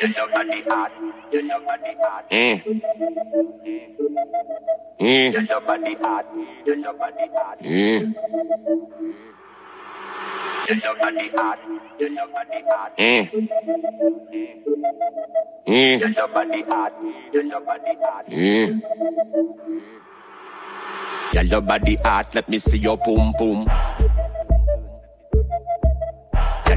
[0.00, 0.16] hot.
[0.16, 1.94] your body.
[2.30, 2.60] Eh.
[4.98, 5.32] Eh.
[7.60, 8.02] Eh.
[12.98, 13.28] Eh.
[15.66, 15.98] Eh.
[18.36, 18.68] Eh.
[22.04, 23.66] Hot, let me see your boom boom.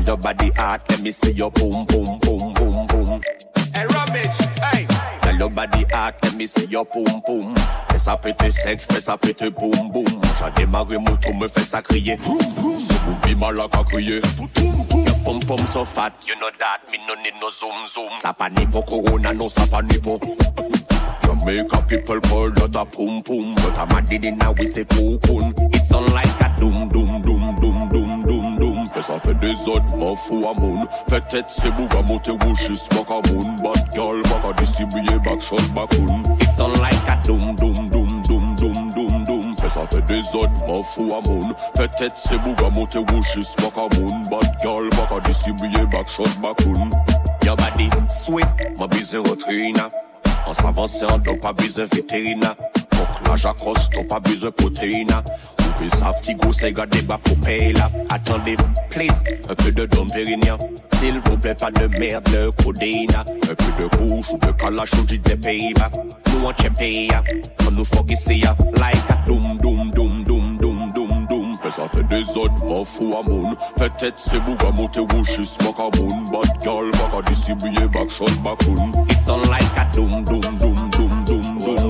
[0.07, 2.56] Your body hot, let me see your boom boom boom
[3.07, 3.21] boom.
[3.73, 4.37] Hey, rubbish,
[4.71, 4.87] hey.
[5.21, 7.55] Girl, your body hot, let me see your boom boom.
[7.89, 10.05] Fais ça péter sec, fais ça péter boom boom.
[10.05, 12.18] J'ai démarré mon tour, me fait ça crier.
[12.18, 12.79] Boom boom.
[12.79, 14.19] C'est boubie malak à crier.
[14.37, 14.47] Boom
[14.89, 15.05] boom.
[15.05, 18.11] Your pom pom so fat, you know that, me no need no zoom zoom.
[18.19, 20.19] Ça panique pour corona, non ça panique pour.
[21.24, 24.85] Jamaica people call that a pum pum, but I'm a did in a we say
[24.85, 25.54] cocoon.
[25.74, 28.57] It's on like a doom doom doom doom doom doom.
[28.57, 28.57] Fais
[29.01, 30.87] ça fait des autres, m'en fous à moun.
[31.10, 33.55] Fait tête c'est bouga monter wouchis, back a moon.
[33.64, 35.89] Bad girl, back a distribuer, back shot, back
[36.41, 39.58] It's on like a doom doom doom doom doom doom doom.
[39.58, 41.53] Fais ça fait des autres, m'en fous à moun.
[41.75, 44.23] Fait tête c'est bouga monter wouchis, back a moon.
[44.30, 46.58] Bad girl, back a distribuer, back shot, back
[47.43, 49.89] Your body sweet, my busy rotrina.
[50.47, 52.55] En s'avance en dos, pas besoin vétérina.
[52.91, 55.21] Donc là, j'accoste, pas besoin protéina.
[55.80, 57.89] Vous savent qui go, c'est garder bas pour payer là.
[58.09, 58.58] Attendez,
[58.89, 60.58] please, un peu de Dom Pérignon.
[60.95, 63.20] S'il vous plaît, pas de merde, le codéina.
[63.20, 65.92] Un peu de couche ou de calache ou des Pays-Bas.
[66.31, 67.09] Nous, on tient pays,
[67.67, 68.42] on nous ici,
[68.73, 71.58] like a doom, doom, doom, doom, doom, doom, doom.
[71.61, 73.55] Fais ça fait des autres, m'en fous à moun.
[73.78, 76.25] Fait tête, c'est bouga, monter wouchis, back a moon.
[76.31, 78.59] Bad girl, back a distribuer, back shot, back
[79.09, 80.86] It's on like a doom, doom, doom,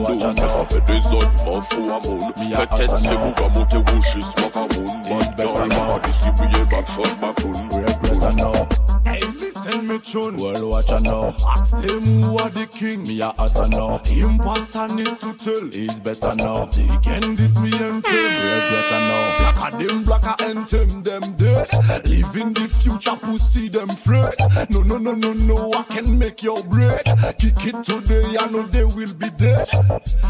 [0.03, 0.19] doom.
[0.19, 2.55] Fais ça fait des autres, m'en fous à moun.
[2.55, 5.01] Fait tête, c'est bouga, monter wouchis, back a moon.
[5.09, 9.36] Bad girl, back a distribuer, back shot, back Regret I know.
[9.67, 10.37] Listen me tune.
[10.37, 11.35] Well, watch I know.
[11.45, 13.03] Ask them who are the king.
[13.03, 13.99] Me a hot know.
[14.09, 15.69] Imposter need to tell.
[15.71, 16.65] He's better now.
[16.65, 18.23] They can this me and kill.
[18.23, 19.27] Regret I know.
[19.39, 21.67] Black a them, black a anthem them dead.
[22.05, 24.33] Live in the future, pussy them afraid.
[24.69, 25.73] No, no, no, no, no.
[25.73, 27.03] I can make your bread.
[27.37, 29.67] Kick it today, I know they will be dead.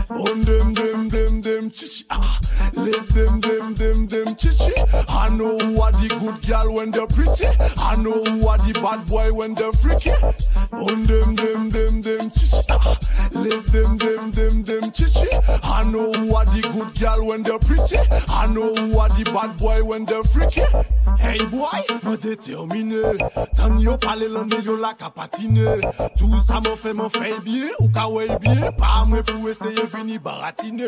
[0.09, 2.05] On them, them, them, them, chichi.
[2.09, 2.39] Ah,
[2.73, 4.73] let them, them, them, them, chichi.
[5.09, 7.45] I know who are the good girl when they're pretty.
[7.77, 10.11] I know who are the bad boy when they're freaky.
[10.71, 12.57] On them, them, them, them, chichi.
[13.31, 15.27] Let them, them, them, them, chichi.
[15.63, 17.97] I know who are the good girl when they're pretty.
[18.29, 20.61] I know who are the bad boy when they're freaky.
[21.17, 23.17] Hey boy, me déterminé.
[23.55, 25.81] Tan yo pale lande yo la ka patine.
[26.17, 28.71] Tout ça me fait me fait bien ou ka way bien.
[28.71, 30.85] Pas moi pour essayer vini baratine.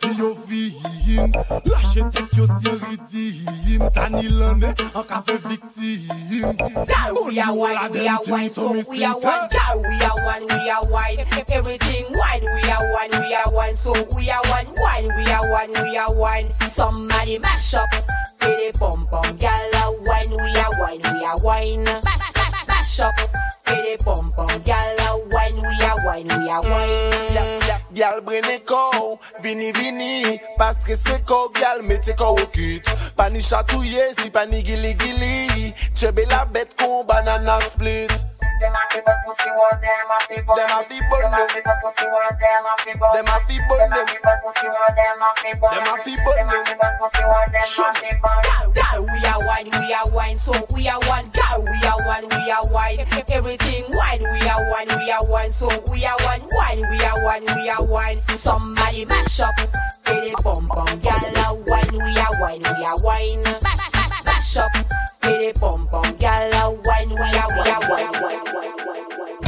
[0.00, 1.30] Ti yo vin,
[1.64, 3.88] lâche tête yo si ridim.
[3.90, 6.56] Sani lande, an ka fait victime.
[6.86, 9.48] That we are wine, we are wine, so we are wine.
[9.50, 11.26] That we are one, we are wine.
[11.52, 15.50] Everything wine, we are one, we are one, so we are one, wine, we are
[15.50, 16.52] one, we are one.
[16.68, 17.88] Somebody mash up,
[18.42, 21.84] it bum bum, gala wine, we are wine, we are wine.
[21.84, 22.04] Mash,
[22.36, 23.14] mash, mash up,
[23.70, 27.60] get it bum bum, gala wine, we are wine, we are wine.
[27.94, 30.38] Gal brene kou, vini vini.
[30.58, 32.86] Pa stresse kou, gal mette kou au kit
[33.16, 38.12] Pa ni chatouye, si pa gili gili Chebe la bet kon banana split
[38.60, 41.32] Dem a fi but pussy what dem a fi but Dem a fi but Dem
[41.32, 44.04] a fi but pussy what dem a fi but Dem a fi but Dem a
[44.06, 46.74] fi but pussy what dem a fi but Dem a fi but Dem a fi
[46.76, 48.40] but pussy what dem a fi but
[48.76, 51.26] Girl, we are wine, we are wine, so we are one.
[51.32, 53.00] Girl, we are one, we are wine.
[53.32, 56.42] Everything wine, we are one, we are one, so we are one.
[56.52, 58.20] Wine, we are one, we are wine.
[58.28, 59.56] Somebody mash up,
[60.04, 60.86] get it bum bum.
[61.00, 63.42] Girl, wine, we are wine, we are wine.
[63.64, 63.99] Mash,
[64.40, 64.72] mash, mash, mash up,
[65.20, 66.02] get it bum bum.
[66.16, 68.10] Girl, wine, we are we are wine.
[69.20, 69.39] Anything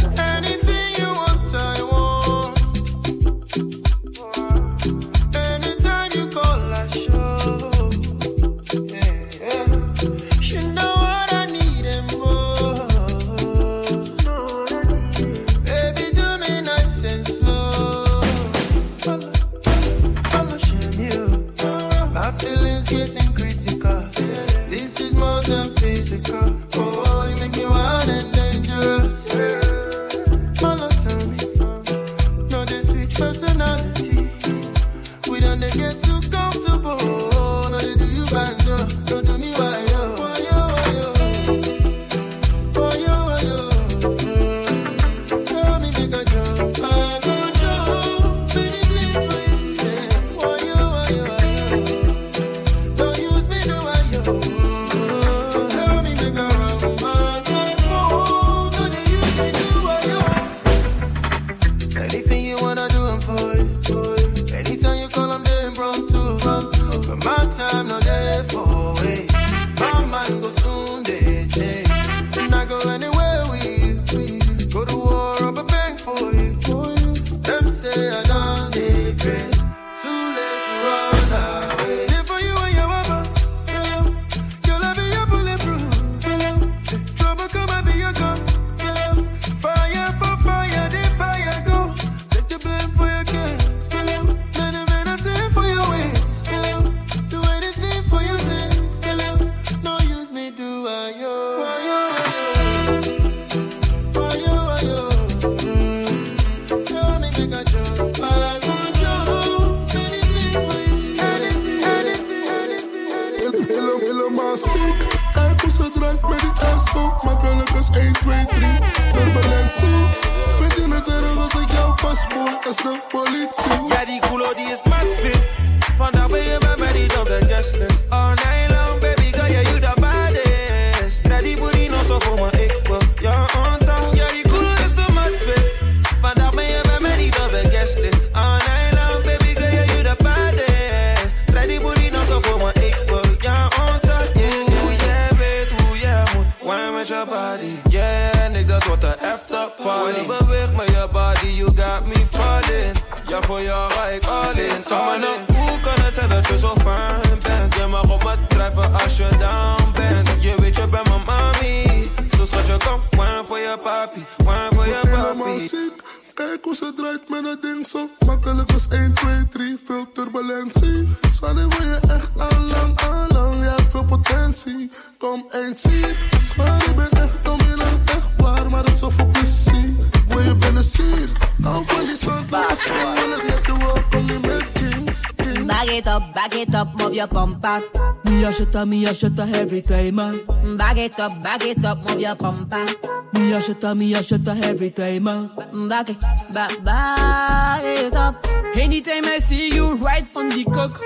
[189.12, 190.76] a shutter, me a shutter every time, man.
[190.76, 192.86] Back it up, back it up, move your bumper.
[193.34, 195.88] Me a shutter, me a shutter every time, man.
[195.88, 196.20] Back it,
[196.52, 198.46] back, back it up.
[198.76, 200.98] Anytime I see you right on the cook,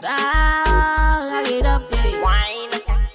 [0.00, 2.22] Back it up, yeah.
[2.22, 2.70] Wine,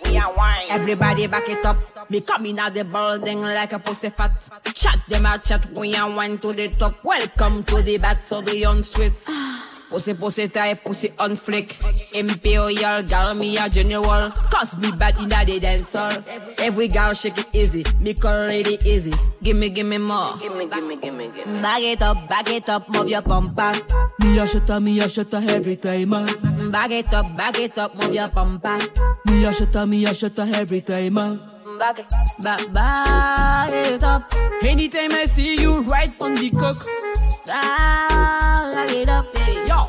[0.06, 0.68] we are wine.
[0.70, 1.78] Everybody back it up.
[2.10, 4.32] Me coming out the building like a pussy fat.
[4.74, 7.04] Chat them out, chat we and wine to the top.
[7.04, 9.26] Welcome to the back of the on street.
[9.90, 11.78] Pussy, pussy type, pussy on flick.
[12.18, 14.32] Imperial gal, me a general.
[14.52, 16.12] Cause me bad in the dance hall.
[16.60, 17.84] Every gal shake it easy.
[18.00, 19.14] Me call lady easy.
[19.44, 20.38] Gimme, gimme more.
[20.38, 21.62] Gimme, gimme, gimme, gimme.
[21.62, 23.72] Back it up, back it up, move your bumper.
[24.20, 26.72] me a shutter, me a shutter every time, man.
[26.72, 28.78] Back it up, back it up, move your bumper.
[29.26, 31.40] Me a shutter, me a shutter every time, man.
[31.78, 32.06] Back it,
[32.44, 34.34] back, back it up.
[34.64, 36.84] Anytime I see you right on the cook,
[37.46, 39.66] Back it up, yeah.
[39.66, 39.82] yo,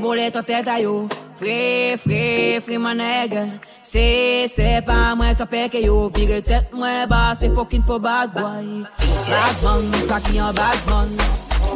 [0.00, 1.08] beau les têtes à yo.
[1.36, 3.46] Fré, fré, fré, mon nègre.
[3.82, 6.10] C'est, c'est pas moi, ça fait que yo.
[6.14, 8.84] Vire tête, moi, bas, c'est fucking for bad boy.
[9.28, 11.10] Bad man, ça qui en bad man.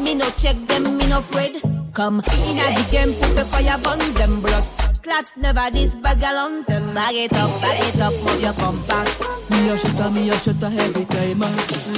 [0.02, 1.60] Me no check them, me no afraid.
[1.94, 4.64] Come, in a the game, put the fire burn them blood.
[5.02, 6.94] Clat never this bag on them.
[6.94, 9.20] Bag it up, bag it up, move your compact.
[9.50, 11.40] Me a shutter, me a shutter every time.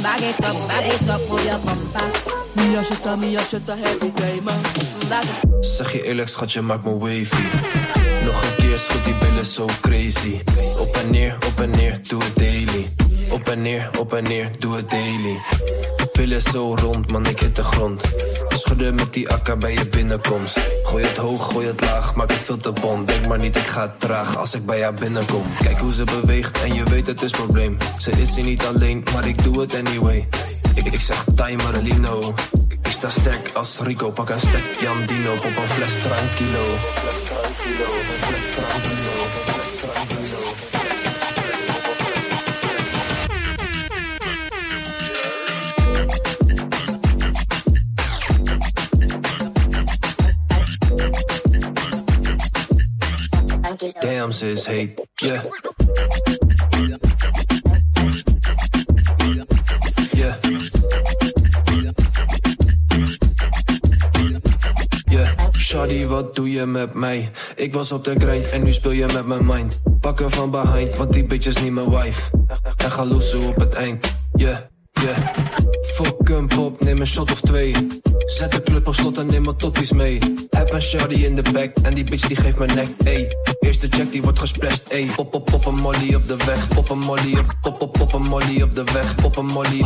[0.03, 2.44] Bag it up, bag it up, move your compact.
[2.55, 4.63] Me a shutter, me a shutter every time, man.
[5.61, 7.43] Zeg je eerlijk, schat, je maakt me wavy.
[8.25, 10.41] Nog een keer, schud die billen zo crazy.
[10.79, 12.87] Op en neer, op en neer, doe het daily.
[13.31, 15.37] Op en neer, op en neer, doe het daily.
[16.13, 18.03] Pillen zo rond, man, ik hit de grond.
[18.49, 20.59] Schudden met die akka bij je binnenkomst.
[20.83, 23.07] Gooi het hoog, gooi het laag, maak het veel te bond.
[23.07, 25.43] Denk maar niet, ik ga traag als ik bij haar binnenkom.
[25.63, 27.77] Kijk hoe ze beweegt en je weet het is probleem.
[27.99, 30.29] Ze is hier niet alleen, maar ik doe het anyway.
[30.75, 32.35] Ik, ik zeg timer, Lino.
[32.83, 36.77] Ik sta sterk als Rico, pak een stek Jan Dino, op een fles tranquilo.
[36.95, 37.85] Fles tranquilo,
[38.21, 40.53] fles tranquilo, fles tranquilo.
[54.01, 55.43] Damn, ze is heet, yeah.
[55.43, 56.44] Yeah.
[65.85, 67.31] Wat doe je met mij?
[67.57, 69.83] Ik was op de grind en nu speel je met mijn mind.
[70.01, 72.31] Pak er van behind, want die bitch is niet mijn wife.
[72.77, 74.57] En ga loesen op het eind, yeah,
[74.93, 75.17] yeah.
[75.83, 77.75] Fuck een pop, neem een shot of twee.
[78.27, 80.19] Zet de club op slot en neem wat toppies mee.
[80.51, 83.37] Heb een shawty in de back en die bitch die geeft me nek, ey.
[83.61, 85.09] Eerste check die wordt gesplashed, ey.
[85.17, 86.69] Pop, pop, pop een molly op de weg.
[86.69, 89.15] Pop een molly op, pop, pop, pop een molly op de weg.
[89.15, 89.85] Pop een molly.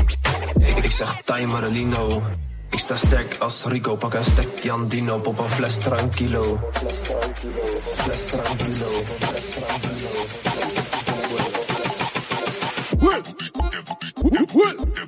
[0.58, 2.22] Ik, ik zeg timer, Lino.
[2.70, 6.58] Ik sta sterk als Rico, pak een stek Jan Dino, pop een fles tranquilo.
[6.72, 10.26] Fles tranquilo, fles tranquilo, fles tranquilo.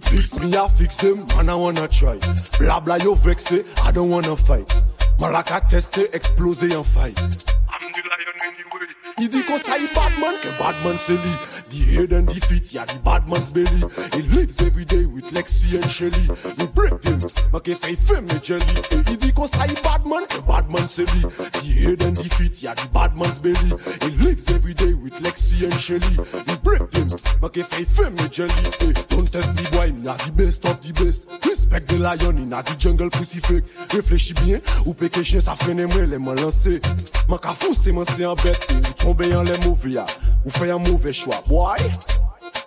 [0.01, 2.19] Fix me, I fix them, man, I wanna try.
[2.59, 4.83] Bla bla, you vex it, I don't wanna fight.
[5.19, 7.19] Malaka teste, explose en fight.
[7.21, 9.00] I'm the lion anyway.
[9.29, 11.35] Dit qu'on ça est Batman, que Batman c'est lui.
[11.71, 13.85] The head and the feet, yeah, the Batman's belly.
[14.15, 16.27] He lives every day with Lexi and Shelly.
[16.59, 17.21] We break them,
[17.53, 19.19] make a fait femme et jelly.
[19.21, 21.21] Dit qu'on ça est Batman, que Batman c'est lui.
[21.21, 23.73] The head and the feet, yeah, the Batman's belly.
[24.03, 26.17] He lives every day with Lexi and Shelly.
[26.49, 27.09] We break them,
[27.43, 28.51] Make a fey fame me jelly.
[28.81, 31.27] Hey, don't test me boy, me a the best of the best.
[31.47, 33.65] Respect the lion in a the jungle pussy fake.
[33.91, 36.81] Réfléchis bien, ou péché chien ça freine moi les m'en lancer.
[37.29, 38.75] Man ka fousser man c'est en bête.
[39.07, 40.07] Ou tomber en les mauvais ya.
[40.45, 41.79] Ou fait un mauvais choix, boy.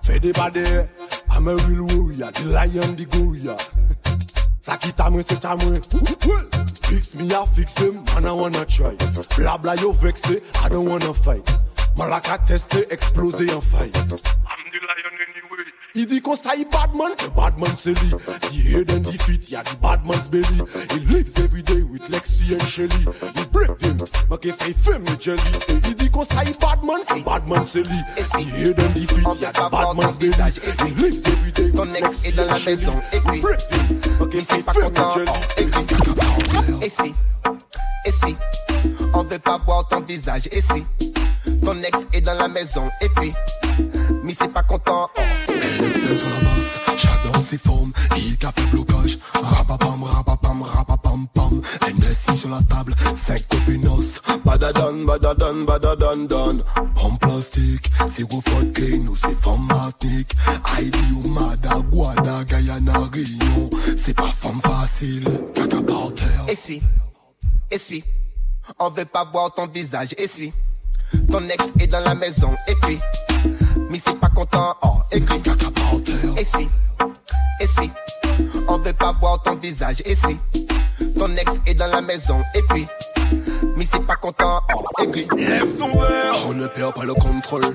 [0.04, 0.86] Fais des badés.
[1.32, 3.56] I'm a real warrior, the lion, the gorilla.
[4.62, 5.56] Ça qui t'a c'est ta.
[5.58, 8.96] Fix me, I fix them, man, I wanna try.
[9.38, 11.44] Bla bla, yo vexé, I don't wanna fight.
[11.98, 13.98] Malaka testé, explosé en fight.
[14.74, 15.72] The lion anyway.
[15.94, 18.10] Il dit qu'on ça, il badman, the badman c'est lui.
[18.10, 20.64] The head and the feet, yeah, the badman's belly.
[20.92, 23.06] He lives every day with Lexi and Shelly.
[23.36, 23.96] He break them,
[24.32, 25.40] make a fait femme me jelly.
[25.70, 28.00] Et il dit qu'on ça, il badman, the badman c'est lui.
[28.16, 30.34] The head and the feet, yeah, the badman's belly.
[30.88, 32.78] He lives every day Ton with ex Lexi est dans la and Shelly.
[32.78, 34.34] maison et puis Break them, make
[34.74, 35.32] femme jelly.
[35.58, 35.86] et puis
[36.82, 37.14] Et si
[38.06, 38.36] Et si
[39.14, 40.84] On veut pas voir ton visage Et si
[41.64, 43.34] Ton ex est dans la maison et puis
[44.24, 45.22] Mais c'est pas content oh.
[45.50, 49.18] Excel sur la basse, j'adore ses formes, il qu'a fait blocage.
[49.34, 51.62] Rapapam, rapapam, rapapam, pam.
[51.98, 54.22] NSI sur la table, 5 copinos.
[54.46, 56.64] Badadan, badadan, badadan, dan.
[56.96, 58.42] Pomme plastique, c'est gros
[58.74, 60.36] clean ou c'est femme matnique.
[60.78, 63.70] Heidi ou Mada, Guada, Guyana, Réunion.
[63.98, 66.46] C'est pas femme facile, caca par terre.
[66.48, 66.82] Essuie,
[67.72, 68.04] essuie.
[68.80, 70.54] On veut pas voir ton visage, essuie.
[71.32, 73.00] Ton ex est dans la maison, et puis.
[73.90, 75.42] Mais c'est pas content, oh, écrit.
[75.42, 75.94] Caca par.
[78.68, 80.38] On veut pas voir ton visage, essuie.
[81.18, 82.88] Ton ex est dans la maison, et puis.
[83.76, 85.28] Mais c'est pas content, oh, écrit.
[85.38, 87.66] Lève ton verre, on ne perd pas le contrôle.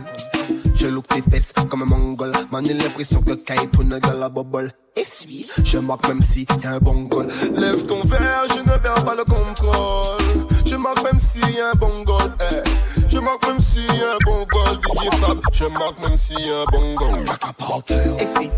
[0.75, 2.33] Je loupe tes fesses comme un mongol.
[2.53, 4.73] Man, j'ai l'impression que Kai tourne dans la bubble.
[4.97, 7.29] Essuie, je marque même si y a un bon goal.
[7.57, 10.19] Lève ton verre, je ne perds pas le contrôle.
[10.65, 12.33] Je marque même s'il y a un bon goal.
[12.41, 12.88] eh.
[13.09, 14.79] Je marque même a un bon goal.
[14.83, 18.17] DJ Fab, je marque même a un bon terre.
[18.19, 18.51] Essuie,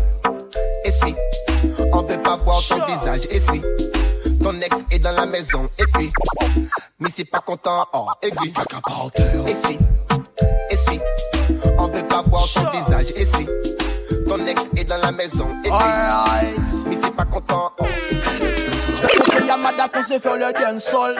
[0.83, 1.15] essuie.
[1.93, 3.61] On veut pas voir ton visage, essuie.
[4.43, 6.11] Ton ex est dans la maison, et puis.
[6.99, 8.53] Mais c'est pas content, oh, aiguille.
[9.47, 9.79] Essuie,
[10.69, 10.99] essuie.
[11.77, 13.47] On veut pas voir ton visage, essuie.
[14.27, 16.83] Ton ex est dans la maison, et puis.
[16.87, 17.85] Mais c'est pas content, oh,
[19.61, 21.15] J'fais Yamada qu'on s'est fait le dancehall.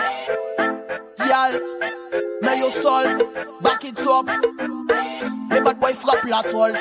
[1.27, 1.61] Yal,
[2.41, 3.17] mais yo sol,
[3.61, 4.29] back it up.
[5.51, 6.73] Les bad boys frappent la toile.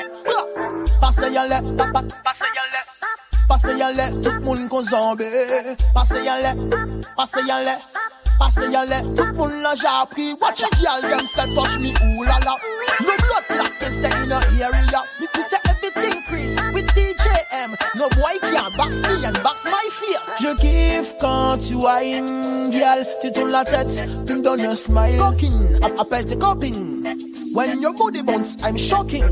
[0.99, 3.47] Passez y'en lait, papa, passez y'en lait.
[3.47, 5.25] Passez y'en lait, tout le monde qu'on zombie.
[5.93, 6.55] Passez y'en lait,
[7.15, 7.77] passez y'en lait.
[8.39, 10.35] Passez y'en lait, tout l'a j'ai appris.
[10.41, 12.57] Watch it, y'all, them say touch me, ooh la la.
[13.01, 15.03] No blood clot can stay in the area.
[15.19, 16.55] Me say everything Chris
[17.51, 17.75] DJM.
[17.95, 20.19] No boy can box me and box my fear.
[20.39, 23.03] Je kiffe quand tu whine, girl.
[23.21, 25.17] Tu tournes la tête, tu me donnes un smile.
[25.17, 27.03] Talking, appelle tes copines.
[27.53, 29.25] When your body bounce, I'm shocking.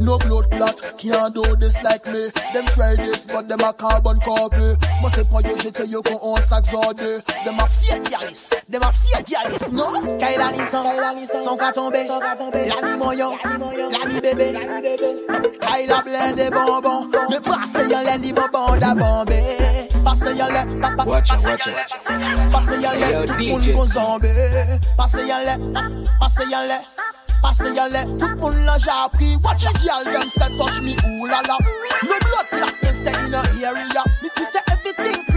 [0.00, 2.28] No blood clot can't do this like me.
[2.54, 4.76] Them try this, but them a carbon copy.
[5.00, 6.98] Moi c'est pas yo, je te yo qu'on on s'axode.
[7.44, 9.84] Them a fake yalis, them a fake yalis, no?
[10.18, 13.32] Kaila Nissan, son ka tombe, la ni moyon,
[13.90, 14.52] la ni bébé,
[15.60, 19.40] Kaila blende bonbon, me passe yon lè ni bonbon da bombe.
[20.04, 21.76] Passe yon lè, papa, Watch it, watch it.
[22.52, 23.72] passe yon lè, Yo, tout moun DJs.
[23.74, 24.30] kon zombe.
[24.96, 25.58] Passe yon lè,
[26.20, 26.78] passe yon lè.
[27.42, 29.36] Passe yon lè, tout moun l'a j'ai appris.
[29.44, 31.58] Watch it, y'all, them say touch me, ooh la la.
[32.02, 34.04] No blood clot can stay in the area.
[34.22, 35.27] Me say everything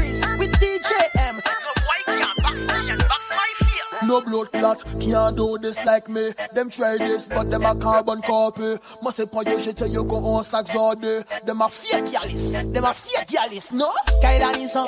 [4.12, 4.84] No blood clot.
[5.00, 6.34] Can't do this like me.
[6.54, 8.76] Them try this, but them a carbon copy.
[9.02, 11.24] Moi c'est pas yo, je te yo qu'on on s'axode.
[11.46, 13.88] Them a fake yalis, them a fake yalis, no?
[14.22, 14.86] Kaila Nissan,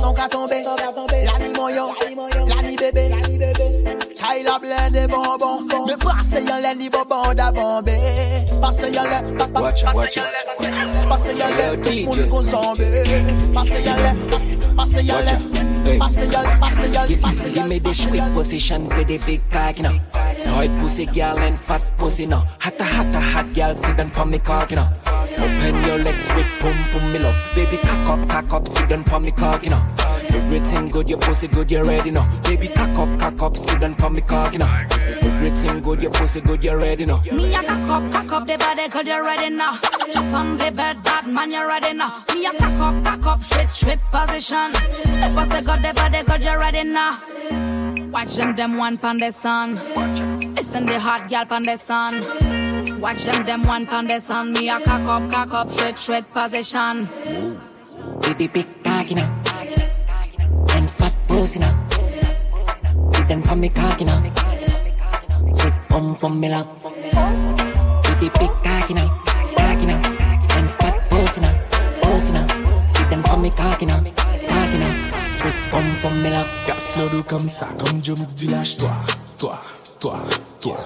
[0.00, 1.94] son ka tombe, la ni moyon,
[2.48, 3.12] la ni bébé,
[4.16, 7.96] Tyler blende bonbon, me passe yon lè ni bonbon da bombe.
[8.60, 9.22] Passe yon lè,
[9.54, 10.24] Watch it, watch it.
[11.08, 12.90] passe yon lè, tout moun kon zombe.
[13.54, 14.12] Passe yon lè,
[14.74, 15.98] passe yon Watch Hey.
[15.98, 19.76] passe yon lè, passe yon lè, Give, me the sweet position with the big cock,
[19.76, 20.00] you know.
[20.42, 22.38] Tight pussy girl and fat pussy, no.
[22.58, 24.88] Hotta, hotta, hot girl, sit down for me cock, you know.
[25.06, 27.36] Open your legs with pum pum, me love.
[27.54, 29.82] Baby, cock up, cock up, sit down for me cock, you know.
[30.36, 32.22] Everything good, your pussy good, you ready, no.
[32.44, 34.86] Baby, cock up, cock up, sit down for me cock, you know.
[35.22, 37.20] Everything good, your pussy good, you ready, no.
[37.32, 39.78] Me a cock up, cock up the body, cause you're ready now.
[40.12, 42.22] Jump on the bed, bad man, you're ready now.
[42.34, 44.70] Me a cock up, cock up, straight, straight position.
[44.76, 47.18] I say got the body, cause you're ready now.
[48.10, 49.76] Watch them, them one pon the sun.
[50.54, 52.12] Listen the hot gal pon the sun.
[53.00, 54.52] Watch them, them one pon the sun.
[54.52, 57.08] Me a cock up, cock up, straight, straight position.
[58.20, 59.45] The big cock, you know.
[61.36, 61.86] close now.
[63.46, 63.56] For
[77.10, 78.90] me comme ça, comme me toi,
[79.36, 79.62] toi,
[80.00, 80.24] toi,
[80.60, 80.76] toi.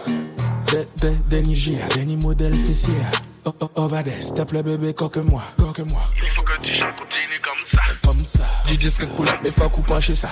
[0.73, 2.93] Des, des, des Niger, des modèles fessiers.
[3.45, 6.01] Oh, oh, oh, Vades, t'as bébé, coque-moi, coque-moi.
[6.17, 8.60] Il faut que tu chantes, continue comme ça, comme ça.
[8.71, 10.29] DJ Skunk pull up, mais faut qu'on penche ça.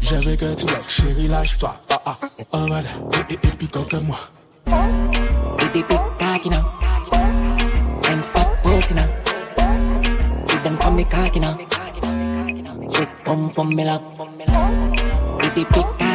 [0.00, 1.74] J'avais que tu like, chérie, lâche-toi.
[1.90, 2.18] Ah ah,
[2.52, 2.80] oh, va
[3.28, 4.16] et, et, et coque-moi.
[4.68, 6.64] With the big cocky now.
[8.08, 9.08] And fat pussy now.
[10.62, 11.58] Them me cocky now.
[12.88, 14.02] Sweet pum pum me love.
[15.40, 16.05] Cocky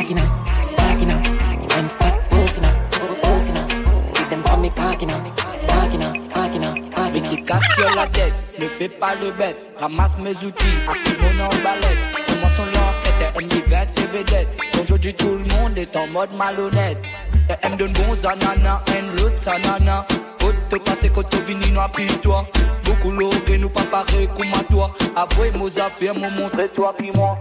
[4.31, 5.19] them call me cocky now.
[5.67, 6.13] Cocky now.
[6.33, 6.73] Cocky now.
[6.95, 7.29] Cocky now.
[7.29, 9.57] Te casse sur la tête, ne fais pas le bête.
[9.77, 12.00] Ramasse mes outils, active mon emballette.
[12.25, 14.47] Commençons l'enquête, elle me bête et vedette.
[14.81, 16.97] Aujourd'hui tout le monde est en mode malhonnête.
[17.50, 20.05] Et elle me donne bon zanana, and l'autre sanana.
[20.43, 21.81] Auto passé koto vini no
[22.21, 22.45] toi.
[22.85, 24.91] Beaucoup l'orgue nous pas pareil comme à toi.
[25.15, 27.38] Avouez nos affaires, m'ont montré toi puis moi.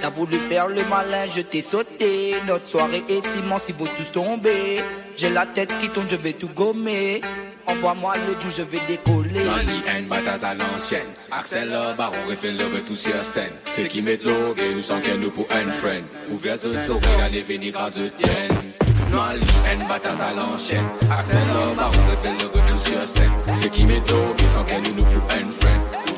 [0.00, 2.34] T'as voulu faire le malin, je t'ai sauté.
[2.46, 4.80] Notre soirée est immense, ils vont tous tomber.
[5.16, 7.20] J'ai la tête qui tourne, je vais tout gommer.
[7.66, 9.46] Envoie-moi le jour, je vais décoller.
[9.46, 11.06] And bataille à l'ancienne.
[11.30, 13.52] Axel baron, refait le retour sur scène.
[13.66, 16.02] C'est qui met l'eau et nous sommes nous pour un friend.
[16.30, 18.72] Ouvert ce saut, regardez venir à ce tienne.
[19.14, 20.86] And bataille à l'ancienne.
[21.10, 23.32] Axel baron, refait le retour sur scène.
[23.54, 24.66] C'est qui met l'eau et sommes
[24.96, 26.11] nous pour un friend.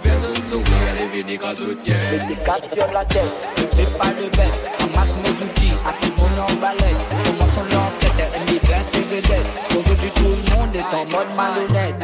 [0.54, 1.38] Zouk, elle est venue
[2.92, 3.22] la tête,
[3.56, 4.70] c'est pas de bête.
[4.78, 4.86] À
[9.14, 9.46] vedette.
[9.70, 11.96] Aujourd'hui, tout le monde est en mode malhonnête.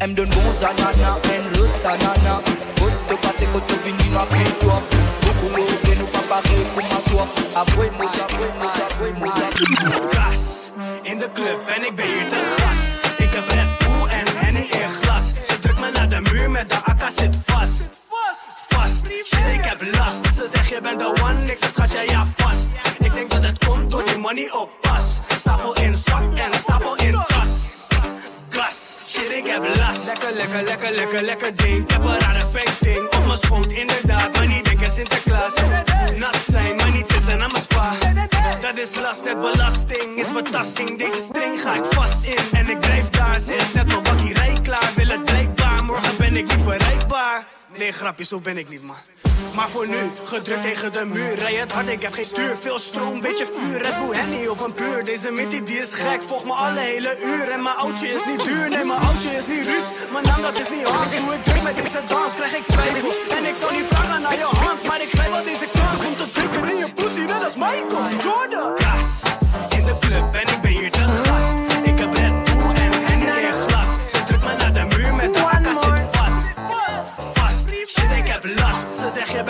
[0.00, 2.40] Elle me donne bon zanana, elle l'autre zanana.
[3.22, 3.46] Passer,
[4.12, 4.26] m'a
[4.60, 4.82] toi.
[5.22, 7.24] Beaucoup l'autre, nous pas comme toi.
[7.54, 8.10] Avouez-moi,
[8.90, 9.32] avouez-moi,
[11.06, 13.22] in the club, en ik ben hier te.
[13.22, 13.83] Ik heb rap.
[16.44, 17.88] Muur met de akka zit vast.
[19.24, 20.36] Shit ik heb last.
[20.36, 22.68] Ze zegt je bent de one, ik zeg schat jij ja vast.
[22.98, 25.04] Ik denk dat het komt door die money op pas.
[25.38, 27.50] Stapel in zak en stapel in tas.
[28.48, 28.76] Glas,
[29.08, 30.04] shit ik heb last.
[30.06, 31.82] Lekker, lekker, lekker, lekker, lekker ding.
[31.82, 32.44] Ik heb een rare
[32.80, 34.32] ding op mijn schoot, inderdaad.
[34.36, 35.54] Maar niet denken Sinterklaas.
[36.16, 37.96] Nat zijn, maar niet zitten aan mijn spa.
[38.60, 40.98] Dat is last, net belasting, is betasting.
[40.98, 42.58] Deze string ga ik vast in.
[42.58, 44.90] En ik blijf daar, ze is net mijn wakkie rij klaar.
[44.94, 45.24] Wil het
[45.84, 47.46] morgen ben ik niet bereikbaar.
[47.76, 48.96] Nee, grapje, zo ben ik niet, man.
[49.54, 51.34] Maar voor nu, gedrukt tegen de muur.
[51.34, 52.56] Rij het hard, ik heb geen stuur.
[52.58, 53.82] Veel stroom, beetje vuur.
[53.82, 55.04] Red Bull of een puur.
[55.04, 57.48] Deze mittie die is gek, volg me alle hele uur.
[57.48, 59.86] En mijn oudje is niet duur, nee, mijn oudje is niet ruud.
[60.12, 61.10] Mijn naam, dat is niet hard.
[61.10, 63.18] Doe ik druk met deze dans, krijg ik twijfels.
[63.28, 66.06] En ik zou niet vragen naar je hand, maar ik grijp wel deze kans.
[66.06, 68.72] Om te drukken in je pussy, net als Michael Jordan.
[68.76, 69.08] Gas,
[69.78, 70.93] in de club en ik ben hier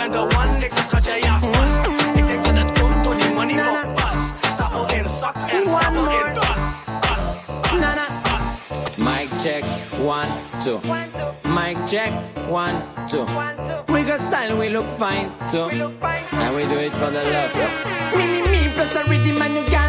[0.05, 1.87] Ze zegt de one, ik zeg schat jij ja vast.
[2.15, 4.51] Ik denk dat het komt door die money op pas.
[4.53, 6.73] Stapel in zak en stapel in tas.
[8.97, 9.63] Mic check,
[9.99, 10.27] one,
[10.63, 10.79] two.
[11.41, 12.11] Mic check,
[12.49, 12.73] one,
[13.07, 13.25] two.
[13.85, 15.69] We got style, we look fine too.
[16.39, 17.55] And we do it for the love.
[18.15, 19.84] Me, me, me, plus a rhythm and you can't get some.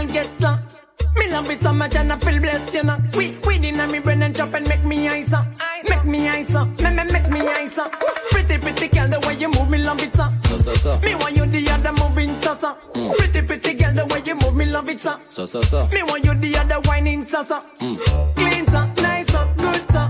[1.26, 2.98] Me love it so much and I feel blessed, you know.
[3.16, 5.44] We, we in me brain and chop and make me eyes up.
[5.88, 7.90] Make me eyes up, me, me, make me eyes up.
[8.30, 10.28] Pretty, pretty girl, the way you move me love it, so.
[10.44, 11.00] So, so, so.
[11.00, 12.78] Me want you the other moving, so, so.
[12.94, 13.16] Mm.
[13.16, 15.18] Pretty, pretty girl, the way you move me love it, so.
[15.30, 15.88] So, so, so.
[15.88, 17.58] Me want you the other whining, so, so.
[17.58, 18.34] Mm.
[18.36, 20.08] Clean, so, nice, so, good, so.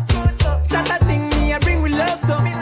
[0.69, 2.56] Shut that thing, me, I bring with love, so.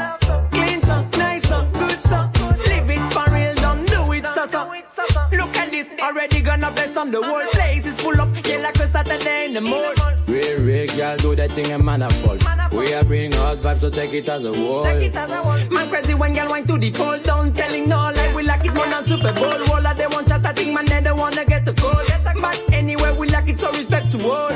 [11.35, 12.39] Do that thing and man a fall.
[12.73, 14.85] We are bring hot vibes, so take it as a wall.
[14.85, 18.75] Man crazy when girl wine to the pole down, telling no lie, we like it
[18.75, 19.73] more than Super Bowl.
[19.73, 22.03] All of they want chat, I think man, they don't wanna get the goal.
[22.41, 24.53] But anyway, we like it, so respect to all.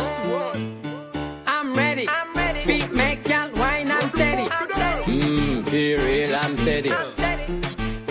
[1.46, 2.60] I'm ready, I'm ready.
[2.60, 4.48] feet make girl wine, I'm steady.
[4.48, 6.90] Mmm, feel real, I'm steady.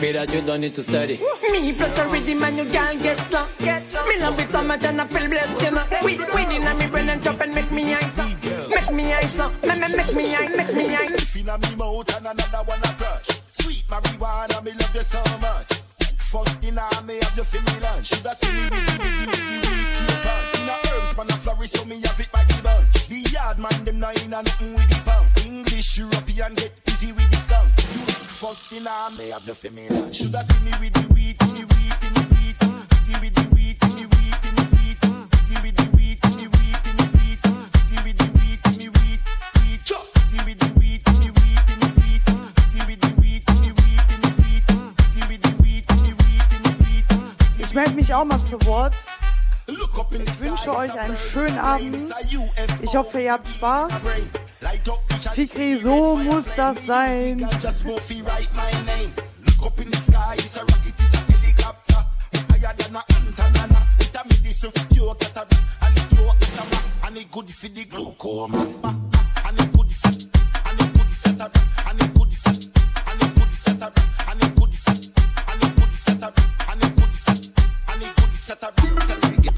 [0.01, 1.17] Me that you don't need to study.
[1.51, 3.45] Me plus a rhythm and you can't get slow.
[4.08, 5.84] Me love it so much and I feel blessed, you know.
[6.03, 8.37] We winning and me brain and chop and make me eyes up.
[8.88, 11.36] Make me eyes up, me, me, make me make me eyes.
[11.36, 13.41] Inna me mouth and another one a crush.
[13.52, 15.73] Sweet marijuana, me love you so much.
[16.32, 18.04] First dinner, me have you for me.
[18.04, 20.56] Shoulda seen me with the with.
[20.62, 23.08] Inna herbs, man a so me have it by the bunch.
[23.10, 25.45] The yard man them now inna nothing with the punk.
[25.45, 27.67] English, European, get busy with the skunk.
[27.91, 28.06] You
[28.39, 28.71] first
[29.17, 29.88] me have you for me.
[30.13, 32.56] Shoulda seen me with the weed, with the weed, the weed.
[33.19, 35.00] With the weed, with the weed, the weed.
[35.63, 37.39] With the weed, the weed, the weed.
[37.89, 38.37] The weed,
[47.73, 48.93] mich auch mal zu Wort.
[49.67, 52.13] Ich wünsche euch einen schönen Abend.
[52.82, 53.91] Ich hoffe, ihr habt Spaß.
[55.34, 57.47] Fikri, so muss das sein.
[78.48, 79.42] Good for cataract.
[79.44, 79.58] Get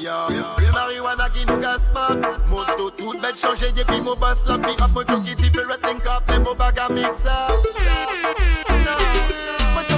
[0.00, 1.28] you a marijuana.
[2.48, 3.36] Moto bête
[4.02, 5.80] mon lock.
[6.06, 7.52] Up, mon bag à mix up.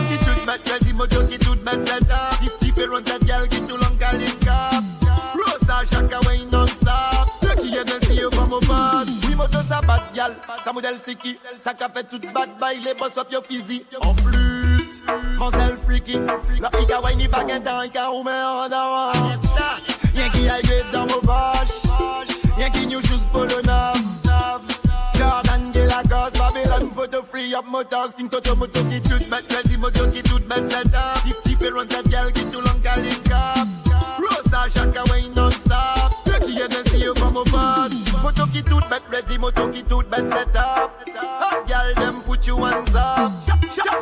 [0.09, 0.93] Qui toute bête, ready,
[1.29, 2.06] qui toute bête
[10.65, 11.39] Sa modèle c'est qui?
[11.59, 13.87] Sa capette toute bad by les boss up your physique.
[14.03, 16.21] En plus, mademoiselle freaky.
[16.61, 19.13] La pika baguette, en.
[20.15, 21.83] Y'a qui a dans vos poches.
[22.59, 23.21] Y'a qui new shoes.
[25.15, 26.31] Jordan la.
[26.39, 28.11] Babylon photo free up motor.
[28.13, 29.47] Sting toto moto qui tout met.
[29.49, 30.71] Crazy moto qui tout met.
[30.71, 31.23] Set up.
[31.25, 32.63] Deep deep et qui tout.
[34.19, 34.67] Rosa
[35.35, 36.11] non stop.
[36.47, 37.91] Qui comme au bot.
[38.23, 39.16] Moto qui tout met.
[39.37, 40.91] Ready moto qui toute bête set up.
[41.67, 43.31] Girl, them put you hands up.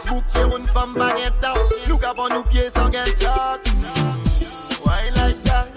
[0.08, 1.56] Book your own femme baguette up.
[1.88, 3.60] Look up on nos pieds sans get choc.
[4.84, 5.68] Why like that?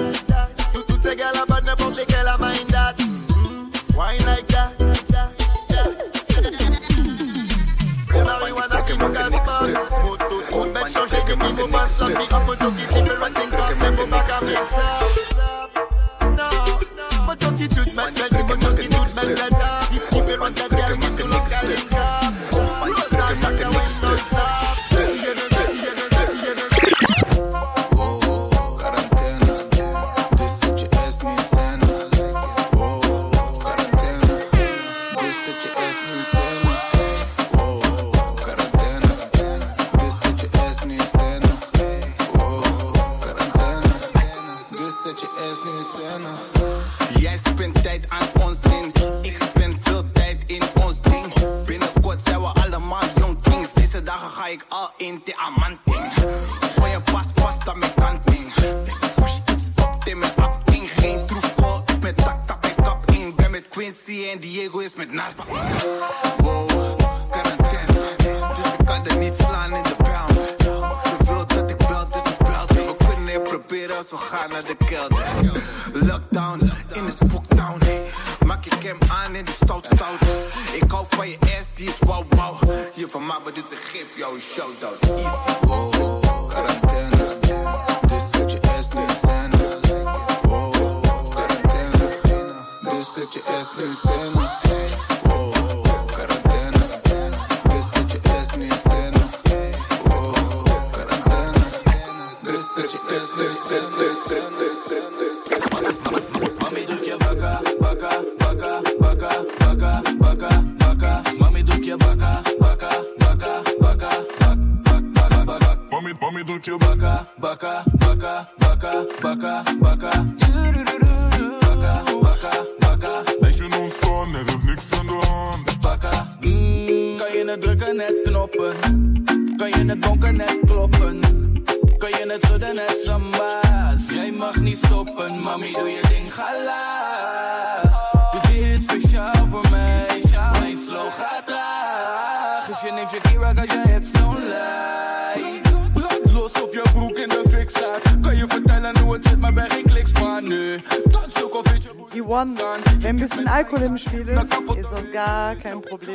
[0.73, 2.93] Tout- Toutes ces gars là-bas, n'importe lesquels à mind that.
[2.99, 4.71] Mm, Why like that?
[8.13, 9.61] Le marijuana qui nous casse pas.
[10.03, 12.09] Moto toute bête changée depuis mon boss lock.
[12.09, 13.75] Me up moto qui dit le think up.
[13.81, 15.26] Mais mon bac à mix up.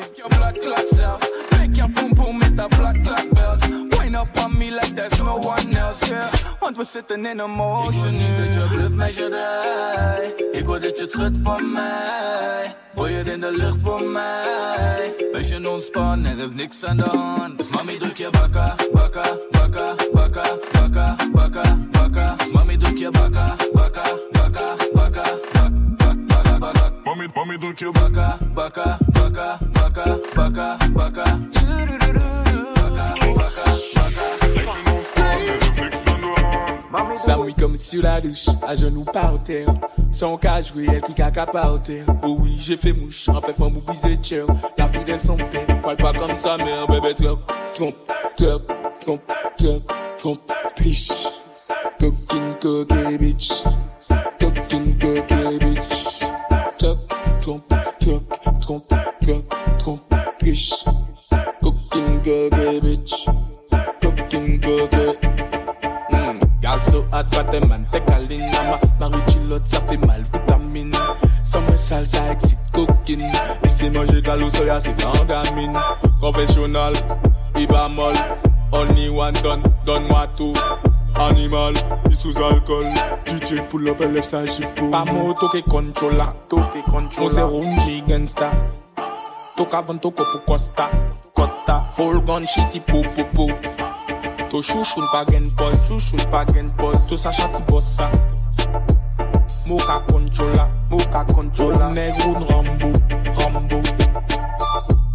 [0.02, 1.20] Kein your blood clot self.
[1.52, 3.60] Make your boom boom with a blood clot belt.
[3.98, 6.30] Wind up on me like there's no one else, yeah.
[6.60, 8.24] Want we zitten in emotion nu.
[8.24, 10.50] Ik wil niet dat je bluff, meisje, die.
[10.60, 12.76] Ik wil dat je het schudt van mij.
[12.94, 15.14] Gooi het in de lucht voor mij.
[15.32, 17.58] Wees je non-span, er is niks aan de hand.
[17.58, 22.34] Dus mami, druk je bakka, bakka, bakka, bakka, bakka, bakka, bakka.
[22.36, 25.61] Dus mami, druk je bakka, bakka, bakka, bakka, bak,
[27.12, 27.92] Mami, bakka,
[28.54, 29.58] bakka, bakka.
[29.74, 31.24] Bakka, bakka, bakka.
[37.18, 39.68] Ça mouille comme sur la douche, à genoux par terre.
[40.10, 42.06] Sans cas jouer, elle qui caca par terre.
[42.22, 44.46] Oh oui, j'ai fait mouche, en fait, faut m'oublier cher.
[44.78, 47.40] La fille de son père, pas comme sa mère, bébé, trompe,
[47.74, 47.94] trompe,
[48.36, 49.22] trompe, trompe,
[49.58, 51.12] trompe, trompe, triche.
[52.00, 53.64] Coquine, coquille, bitch.
[54.40, 56.22] Coquine, coquille, bitch
[57.52, 59.44] trompe, troc, trompe, troc,
[59.78, 60.84] trompe-triche.
[61.60, 63.26] Coquine eh, coquée, bitch.
[64.00, 64.60] Coquine eh.
[64.60, 65.18] coquée.
[66.10, 66.38] Hmm.
[66.60, 68.78] Galso a droite, man, t'es calinama.
[69.00, 70.92] Marie-Chilote, ça fait mal, vitamine.
[71.44, 73.30] Sans me sale, ça excite coquine.
[73.64, 75.78] Et c'est manger galou, soya, c'est gangamine.
[76.20, 76.94] Confessionnal,
[77.56, 78.14] ibamol.
[78.72, 80.54] Only one done, donne-moi tout.
[81.14, 81.74] Animal,
[82.08, 82.86] il sous alcool.
[83.26, 84.90] DJ pull up, elle lève sa jupe.
[84.90, 87.26] Pas moto que controla, toque controla.
[87.26, 88.50] On s'est rongi gangsta.
[89.56, 90.90] Toca avant toco pour Costa,
[91.34, 91.84] Costa.
[91.92, 93.50] Full gun shitty pou pou pou.
[94.50, 97.06] To chouchoun pa gen pos, chouchoun pa gen pos.
[97.08, 98.10] To sa chati bossa.
[99.68, 101.88] Moka controla, moka controla.
[101.92, 102.92] Negro Rambo,
[103.38, 103.82] Rambo.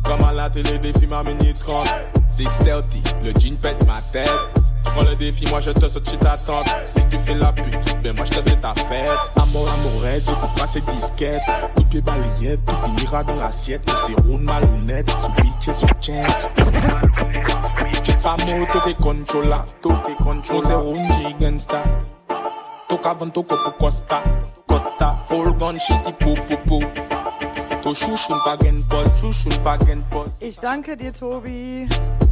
[0.03, 1.87] Comme à la télé des films à minute 30
[2.31, 2.83] 630,
[3.23, 4.31] le jean pète ma tête
[4.87, 6.67] J'prends le défi, moi je te saute chez ta tante.
[6.87, 9.09] Si tu fais la pute, ben moi je te fais ta fête.
[9.35, 11.41] Amour, amourette, je peux passer disquette.
[11.75, 13.81] Coup de pied balayette, tout finira dans l'assiette.
[13.87, 16.23] Nous serons malhonnêtes, sous bitch et sous chain
[18.23, 21.83] Pas moto que controla, toque controla Nous serons giganta.
[22.87, 24.23] Toca avant toco pour Costa,
[24.65, 26.79] Costa Full gun shitty pou pou pou
[30.39, 31.87] Ich danke dir, Tobi.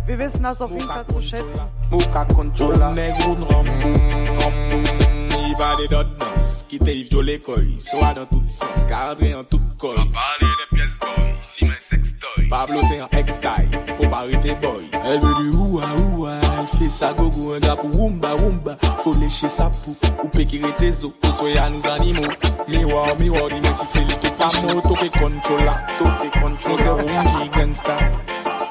[0.06, 1.62] Wir wissen das auf jeden Fall zu schätzen.
[1.90, 2.26] Moka
[5.78, 7.80] des dot danse Qui t'est violé koi.
[7.80, 9.96] Soit dans tout sens Cadré en tout koi.
[9.96, 11.66] Parler des pièces boy Si
[12.50, 14.90] Pablo c'est un ex-taille Faut pas arrêter boy.
[14.92, 18.78] Elle veut du oua oua Elle fait sa gogo un gars pour wumba wumba.
[19.04, 22.32] Faut lécher sa pou Ou péquirer tes os Pour soyer à nous animaux.
[22.68, 26.78] Miroir miroir dis-moi si c'est qui pas moto que controla Toque controla.
[26.78, 27.98] C'est rouge gangsta.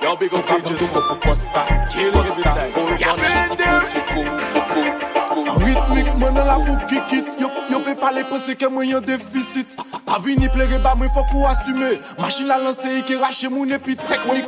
[0.03, 1.67] Yo big up pages pour Costa.
[1.91, 2.71] Kill every time.
[2.71, 4.05] Full shit
[5.65, 7.64] Ritmik mwen nan la pou kikit Yo, yo
[7.95, 9.77] pe pale pense ke mwen yon defisit
[10.07, 10.49] Pa vini
[10.99, 12.59] mwen fok ou asume Machin la
[13.21, 14.43] rache moun epi mwen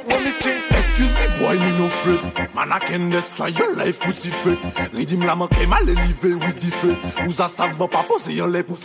[0.71, 4.61] Excuse me boy me no fret Man can destroy your life pussy fake
[4.93, 8.05] Ridim la man kay mal elive with the fake Ou za sav ban pa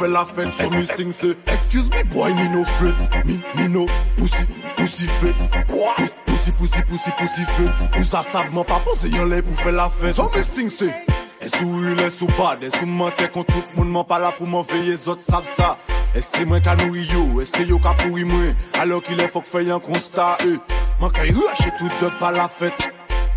[0.08, 2.95] la fête So me sing se Excuse me boy me no fret
[3.26, 4.45] Me, me no pussy,
[4.78, 5.36] pussy fake
[6.26, 9.71] Pussy, pussy, pussy, pussy fake Ou za sav man pa pose yon lè pou fè
[9.71, 10.69] la So me sing
[11.41, 14.30] E sou yu le sou bad, e sou mante kon tout moun man pa la
[14.38, 15.71] pou man veye zot sav sa
[16.13, 19.25] E se mwen ka nou yo, e se yo ka pou mwen Alo ki le
[19.34, 20.54] fok fè yon konsta e
[21.01, 22.91] Man kay rache tout de pa la fèt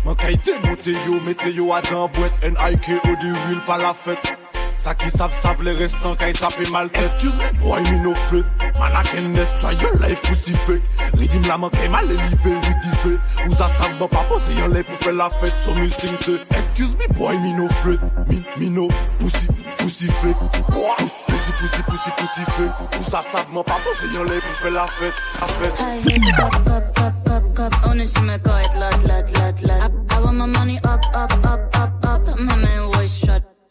[0.05, 3.15] Man kay demonte yo, mette yo a dan bwet N.I.K.O.
[3.23, 4.35] di real pa la fèt
[4.77, 7.47] sa ki sav sav le restan ka yi tape mal test Excuse me.
[7.61, 8.45] Boy mi no fake
[8.79, 10.83] Man a ken nes try yo life pou si fake.
[11.17, 13.13] Ridim la man kay mal e li ve ridife
[13.45, 16.17] Ou za sav nan pa pose yon le pou fe la fete So mi sing
[16.51, 18.87] Excuse me boy mi no fake Mi, mi no
[19.19, 20.39] pousi, pousi fake.
[20.71, 22.89] Pousi, pousi, pousi, pousi fake.
[22.99, 26.01] Ou za sav nan pa pose yon le pou fe la fete La fete I
[26.07, 29.91] hit kop, kop, kop, kop, kop Onishime koit lot, lot, lot, lot.
[30.11, 32.39] I want my money up, up, up, up, up.
[32.39, 32.94] My man what?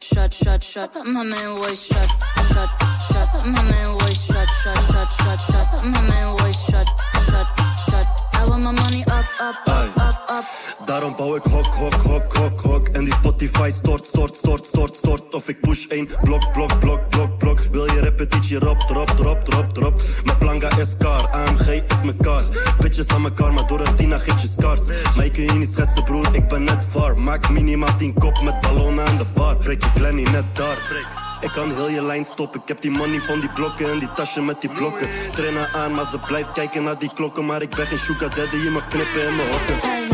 [0.04, 0.94] Shut, shut, shut.
[1.06, 2.08] My man was shut,
[2.52, 2.70] shut,
[3.08, 3.46] shut.
[3.46, 5.84] My man was shut, shut, shut, shut, shut.
[5.86, 6.86] My man was shut,
[7.28, 7.48] shut,
[7.88, 8.06] shut.
[8.34, 10.13] I want my money up, up, up, up,
[10.84, 12.88] Daarom bouw ik hok, hok, hok, hok, hok.
[12.88, 15.34] En die Spotify stort, stort, stort, stort, stort.
[15.34, 17.60] Of ik push één blok, blok, blok, blok, blok.
[17.60, 20.00] Wil je repetitie, rap, drop, drop, drop, drop.
[20.24, 22.76] Mijn planga is kar, AMG is mijn kaart.
[22.80, 24.80] Bitches aan mekaar, maar door het Tina geef je scars
[25.16, 27.18] Mij kun je niet schetsen broer, ik ben net var.
[27.18, 29.56] Maak minimaal 10 kop met ballonnen aan de bar.
[29.56, 31.06] Breek je Glenny net daar, trek
[31.44, 32.60] ik kan heel je lijn stoppen.
[32.60, 35.08] Ik heb die money van die blokken en die tasje met die blokken.
[35.32, 37.46] Trainer aan, maar ze blijft kijken naar die klokken.
[37.46, 40.13] Maar ik ben geen sugar daddy, je mag knippen in mijn hokken.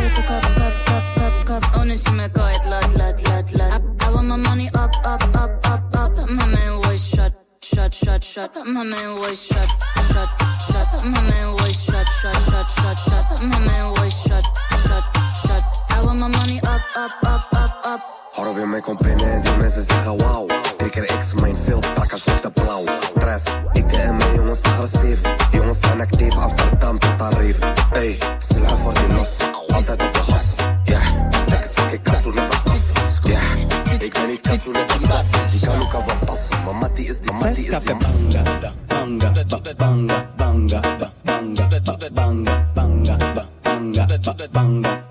[1.90, 3.83] wanna see me go it lot, lot, lot, lot.
[4.00, 6.31] I, I want my money up, up, up, up, up.
[6.31, 8.55] My man was shot, shot, shot, shot.
[8.66, 9.68] My man was shot,
[10.12, 10.31] shot,
[10.70, 11.05] shot.
[11.05, 13.42] My man was shot, shot, shot, shot, shot.
[13.42, 14.44] My man was shot,
[14.87, 15.05] shot,
[15.42, 15.64] shot.
[15.90, 18.00] I want my money up, up, up, up, up.
[18.37, 20.48] Har vi mig kom penedi, men sen säger wow.
[20.79, 22.85] Dricker X, min film, tackar svarta blau.
[23.20, 25.18] Dress, icke är mig, jongens, aggressiv.
[25.53, 27.62] Jongens, han aktiv, Amsterdam, Qatar, Reef.
[27.96, 29.40] Ey, sälja för din loss.
[31.92, 32.62] Is fucking toen als.
[33.22, 33.40] Ja,
[33.98, 35.50] ik ben niet kat toen als.
[35.50, 39.33] Die kan ook al wat passen, maar Mattie is die, Mattie is die Banga, banga,
[39.48, 45.10] ba- banga, banga, ba- banga, ba- banga, banga, ba- banga, ba- banga, banga, ba- banga.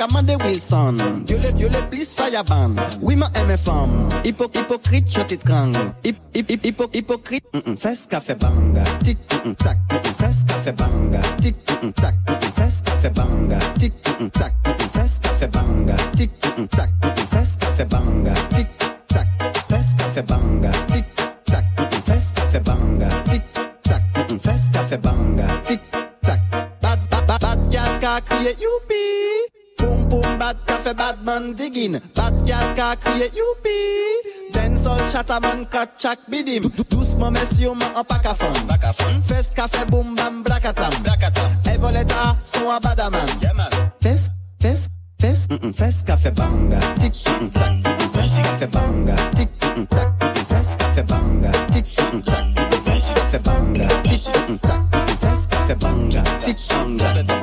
[0.00, 0.96] Commande Wilson.
[1.26, 2.74] Dieu le, plus fireban.
[3.02, 4.08] Oui, ma aime femme.
[4.24, 5.92] Hypo, hypocrite, je t'étrangle.
[6.04, 7.44] Hip, hip, hypo, hypocrite.
[7.78, 8.82] Fes café banga.
[9.04, 9.18] Tic,
[9.58, 9.76] tac,
[10.16, 11.20] fes café banga.
[11.42, 11.54] Tic,
[11.96, 12.14] tac,
[12.56, 13.58] fes café banga.
[13.78, 13.94] Tic,
[14.32, 14.54] tac,
[14.94, 15.96] fes café banga.
[16.16, 16.32] Tic,
[16.66, 16.90] tac,
[17.30, 18.32] fes café banga.
[18.56, 18.68] Tic,
[19.06, 19.26] tac,
[19.68, 20.70] fes café banga.
[20.94, 21.04] Tic,
[21.44, 21.64] tac,
[22.06, 23.08] fes café banga.
[23.28, 23.42] Tic,
[23.82, 24.02] tac,
[24.40, 25.60] fes café banga.
[25.66, 25.80] Tic,
[26.22, 26.40] tac.
[26.80, 29.29] Bad, bad, bad, bad gal ka youpi
[30.40, 32.00] bad café, bad man digging.
[32.16, 33.78] Bad gal ka kriye youpi.
[34.54, 36.62] Den sol chata man kat chak bidim.
[36.90, 38.54] Doucement messieurs man en pacafon.
[39.28, 40.92] Fes café boom bam blakatam.
[41.72, 43.28] Evoleta son abadaman.
[44.00, 44.30] Fes,
[44.62, 44.88] fes,
[45.20, 45.40] fes,
[45.78, 46.80] fes café banga.
[47.00, 47.14] Tic,
[47.58, 47.72] tac,
[48.14, 49.16] fes café banga.
[49.36, 49.50] Tic,
[49.94, 50.08] tac,
[50.50, 51.52] fes café banga.
[51.72, 51.86] Tic,
[52.30, 52.46] tac,
[52.86, 53.86] fes café banga.
[54.08, 54.22] Tic,
[54.66, 54.80] tac,
[55.22, 56.22] fes café banga.
[56.44, 56.58] Tic,
[56.98, 57.39] tac,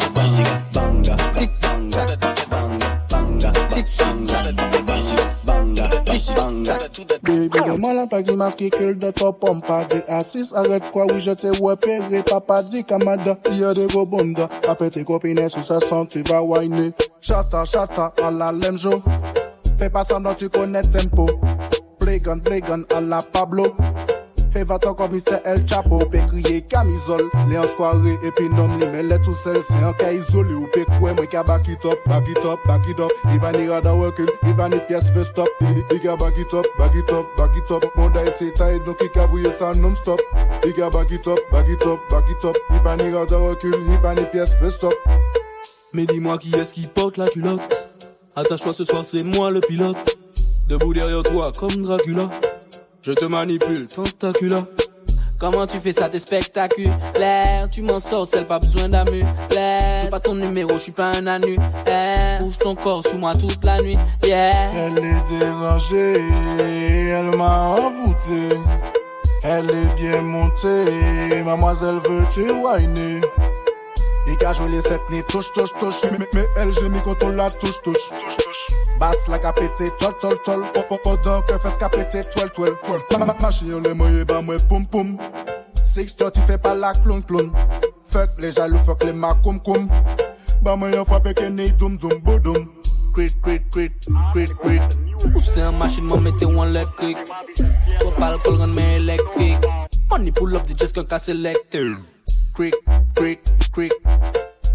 [7.28, 12.62] Mwen la pa ki mafke to pompa De asis aret kwa ou jete wepere Papa
[12.88, 19.04] kamada, de gobonda Apete kopine son tu va wine Chata chata a la lemjo
[19.78, 21.28] Fe pa semblant tu konet tempo.
[22.02, 23.64] Plegan plegan a la Pablo.
[24.58, 25.38] Pevatan kon Mr.
[25.46, 29.60] El Chapo Pe kriye kamizol Le an skware epi nom li men le tou sel.
[29.62, 32.64] Se an ka izole ou pe kwe mwen ka back it up Back it up,
[32.66, 35.62] back it up Iba ni rada wakil, iba ni piyes fe stop.
[35.94, 38.98] Iga back it up, back it up, back it up Monda e se taid nou
[38.98, 40.26] ki kabouye san nom stop.
[40.66, 44.16] Iga back it up, back it up, back it up Iba ni rada wakil, iba
[44.18, 44.94] ni piyes fe stop.
[45.94, 47.62] Mais dis-moi qui est-ce qui porte la culotte?
[48.36, 50.18] Attache-toi ce soir, c'est moi le pilote.
[50.68, 52.30] Debout derrière toi comme Dracula.
[53.08, 54.66] Je te manipule, tentacula.
[55.40, 60.20] Comment tu fais ça, t'es spectaculaire Tu m'en sors, c'est pas besoin d'amulette J'ai pas
[60.20, 63.98] ton numéro, je suis pas un annuaire Bouge ton corps sur moi toute la nuit,
[64.26, 66.28] yeah Elle est dérangée,
[66.60, 68.58] elle m'a envoûté.
[69.42, 73.22] Elle est bien montée, mademoiselle veut tu whiner.
[74.30, 76.02] Et qu'à jouer les sept nez, touche, touche, touche.
[76.12, 78.12] Mais, mais, mais elle, j'ai mis quand on la touche, touche.
[79.00, 80.64] Bas la ka pete, tol tol tol
[81.04, 84.86] Podan ke fes ka pete, twel twel twel Mache yon le mwenye ba mwen poum
[84.86, 85.18] poum.
[85.98, 87.48] Six thirty fe pala klon klon
[88.14, 89.88] Fek le jalou, fek le makoum koum
[90.62, 92.68] Ba mwenye fwape ke ni doum doum bodoum
[93.16, 94.98] Krit krit krit, krit krit
[95.34, 97.18] Ou se an masin mwen mette wan elektrik
[98.04, 99.66] Wap alkol ran men elektrik
[100.12, 101.82] Money pull up di jes kon ka selekte
[102.54, 102.78] Krit
[103.18, 103.98] krit krit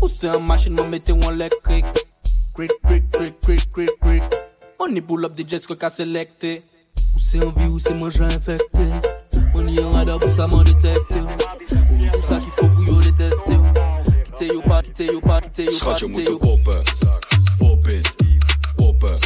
[0.00, 1.86] Ou se an masin mwen mette wan elektrik
[2.58, 2.70] électrique.
[2.82, 4.22] Crit, crit, crit, crit, crit, crit.
[4.78, 6.64] Money pull up, the just qu'un casse électrique.
[7.14, 8.86] Ou c'est en vie, ou c'est manger infecté.
[9.54, 11.20] On y en radar pour ça m'en détecter.
[11.20, 13.58] Ou tout ça qu'il faut pour yo détester.
[14.24, 16.82] Quittez yo pas, quittez yo pas, quittez yo pas, Schatje quittez moeten yo poppen.
[17.58, 18.08] Pop it.
[18.76, 19.18] Poppen.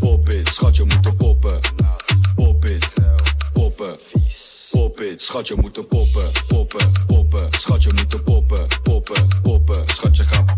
[0.00, 0.48] Pop it.
[0.48, 1.60] Schatje moeten poppen.
[2.36, 2.84] Pop it.
[3.52, 3.98] Poppen.
[4.70, 5.22] Pop it.
[5.22, 6.30] Schatje moeten poppen.
[6.48, 6.86] Poppen.
[7.06, 7.52] Poppen.
[7.52, 8.66] Schatje moeten poppen.
[8.82, 9.22] Poppen.
[9.42, 9.88] Poppen.
[9.88, 10.57] Schatje gaat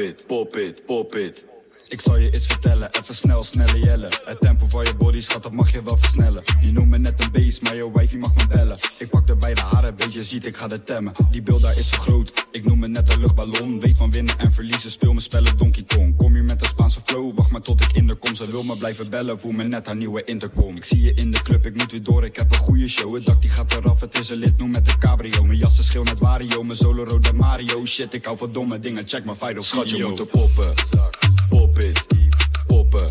[0.00, 0.28] pop it.
[0.28, 0.86] Pop it.
[0.86, 1.44] Pop it.
[1.90, 4.08] Ik zal je eens vertellen, even snel, snelle jellen.
[4.24, 6.42] Het tempo van je body, schat, dat mag je wel versnellen.
[6.60, 8.78] Je noemt me net een beest, maar je wifey mag me bellen.
[8.98, 11.12] Ik pak er bij de haren, weet je ziet, ik ga de temmen.
[11.30, 13.80] Die beeld daar is zo groot, ik noem me net een luchtballon.
[13.80, 16.16] Weet van winnen en verliezen, speel me spellen Donkey Kong.
[16.16, 18.34] Kom je met een Spaanse flow, wacht maar tot ik in de kom.
[18.34, 20.76] Ze wil me blijven bellen, voel me net haar nieuwe intercom.
[20.76, 23.14] Ik zie je in de club, ik moet weer door, ik heb een goede show.
[23.14, 25.44] Het dak die gaat eraf, het is een lid, noem met de cabrio.
[25.44, 27.84] Mijn jas is schil met Wario, mijn solo rode Mario.
[27.84, 30.74] Shit, ik hou van domme dingen, check mijn vital Schat, je moet er poppen.
[32.90, 33.10] Poppen.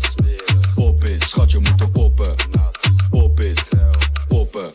[0.74, 1.24] Pop it.
[1.24, 2.34] Schat, je moet poppen.
[3.10, 3.68] Pop it.
[4.28, 4.72] Poppen.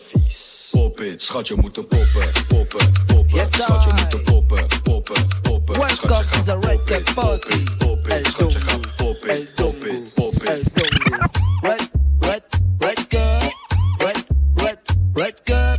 [0.72, 1.22] Pop it.
[1.22, 2.08] Schat, je moet poppen.
[2.48, 2.88] Poppen.
[3.08, 3.48] Poppen.
[3.52, 4.68] Schat, je moet poppen.
[4.84, 5.22] Poppen.
[5.42, 5.76] Poppen.
[5.90, 7.64] Schat, je gaat Red poppen.
[7.78, 8.28] Pop it.
[8.28, 9.30] Schat, je gaat poppen.
[9.30, 10.14] El Pop it.
[10.14, 10.64] Pop it.
[11.62, 11.90] Red,
[12.20, 12.44] red,
[12.78, 13.40] red girl.
[13.98, 14.26] Red,
[14.56, 14.80] red,
[15.14, 15.75] red girl.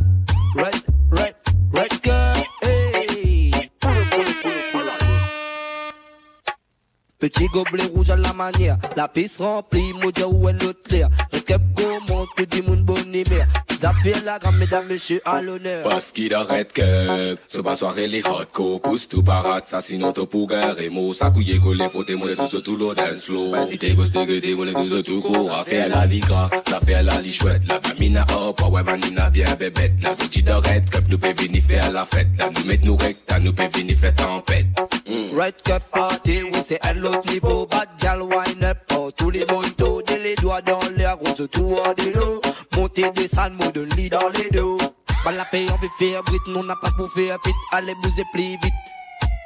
[7.19, 11.09] Petit gobelet rouge à la manière, la piste remplie, modia où elle notre clair.
[11.33, 13.47] Recap commence, tout du monde bon humeur.
[13.79, 15.83] Ça fait la grande mesdames, messieurs, à l'honneur.
[15.83, 20.11] Parce qu'il arrête que Ce pas soirée les hot co Pousse tout parade Ça sinon
[20.13, 23.53] t'as pour et mots Ça couille collé Faut témoigner tout sur tout l'eau dance flow
[23.69, 27.03] Si t'es ghost t'es mon tout sur tout court A fait la liga Ça fait
[27.03, 27.67] la li chouette.
[27.67, 29.93] La bamina hop Ah ouais manina bien bébête.
[30.01, 32.29] La sortie d'arrête Cup nous peut venir faire la fête.
[32.39, 34.65] Là nous mettre nous recta Nous peut venir faire tempête.
[35.07, 38.77] Red Cup Party, oui c'est un l'autre niveau, bad gal wine up.
[38.93, 42.41] Oh, tous les bonitos, j'ai les doigts dans l'air, on se trouve des lots.
[42.75, 44.77] Monter, descendre, mot de lit dans les deux.
[45.23, 47.55] Pas la paix, on peut faire brite, non, n'a pas pour faire vite.
[47.71, 48.73] Allez, bouser, plie vite,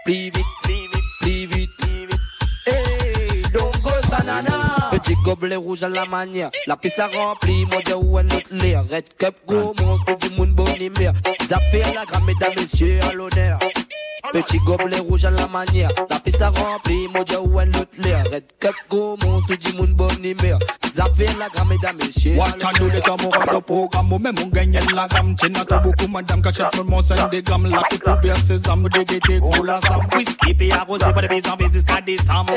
[0.05, 1.69] plie vite, plie vite, plie vite.
[2.67, 4.80] Hey, donc go, sanana
[5.15, 6.49] plus gobelet rouge à la manière.
[6.67, 8.83] La piste a rempli, mon dieu, où est notre l'air.
[8.89, 11.13] Red Cup, go, monstre du monde, bon humeur.
[11.47, 13.59] Zafir, la grande mesdames, messieurs, à l'honneur.
[14.31, 15.89] Petit gobelet rouge à la manière.
[16.09, 18.23] La piste a rempli, mon dieu, où est notre l'air.
[18.31, 20.59] Red Cup, go, monstre du monde, bon humeur.
[20.95, 24.47] Zafir, la grande mesdames, messieurs, à Watch and do the camoran le programme Même on
[24.47, 27.81] gagne la gamme China t'as beaucoup madame Cachette tout le monde c'est des gammes La
[27.83, 32.53] coupe ouverte sésame DDT gros la sam Whisky puis arrosé par des paysans jusqu'à décembre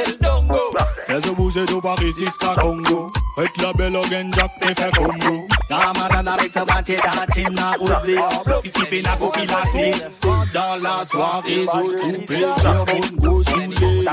[1.06, 2.12] Fais-se bouger de Paris
[2.44, 7.58] jusqu'à Congo Faites la belle organe Jack et fait Congo Camarade avec sa moitié d'antine
[7.58, 8.18] arrosée
[8.64, 10.08] Ici fait la copulation
[10.52, 14.04] Dans la soirée Surtout plaisir bonne go soudé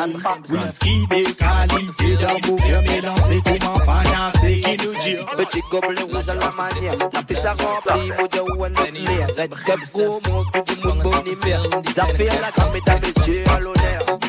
[0.50, 6.30] Whisky de qualité D'un beau vieux mélangé Comment panasser Qui nous dit Petit gobelet rouge
[6.30, 6.96] à la manière.
[7.14, 9.28] La piste a rempli, mon dieu, où est notre l'air.
[9.38, 11.64] Red Cup, go, monstre du monde, bon humeur.
[11.96, 14.20] Zafir, la grande mesdames, messieurs, à l'honneur.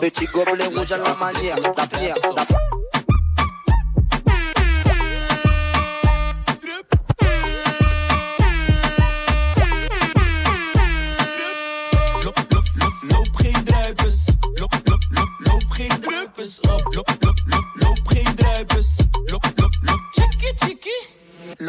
[0.00, 1.56] Petit gobelet rouge à la manière.
[1.56, 2.46] La pierre, la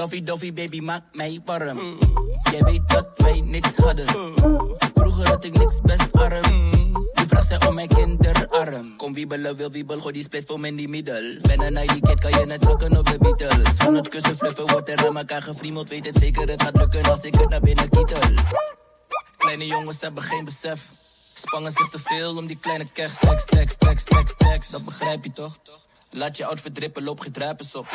[0.04, 1.98] Lovey dovey baby maakt mij warm.
[2.52, 4.06] Jij weet dat wij niks hadden.
[4.94, 6.72] Vroeger had ik niks best arm.
[7.14, 8.96] Die vraagt zij om mijn kinderarm.
[8.98, 11.38] Kom wiebelen, wil wiebel, gooi die split voor in die middel.
[11.42, 13.78] Ben een die kid, kan je net zakken op de Beatles.
[13.78, 15.90] Van het kussen fluffen wordt er aan elkaar gefriemeld.
[15.90, 18.20] Weet het zeker, het gaat lukken als ik het naar binnen kietel.
[19.38, 20.90] Kleine jongens hebben geen besef.
[21.34, 23.12] Spangen zich te veel om die kleine cash.
[23.20, 24.72] Seks, tekst, tekst, tekst, tekst.
[24.72, 25.58] Dat begrijp je toch?
[26.10, 27.88] Laat je outfit drippen, loop geen druipers op.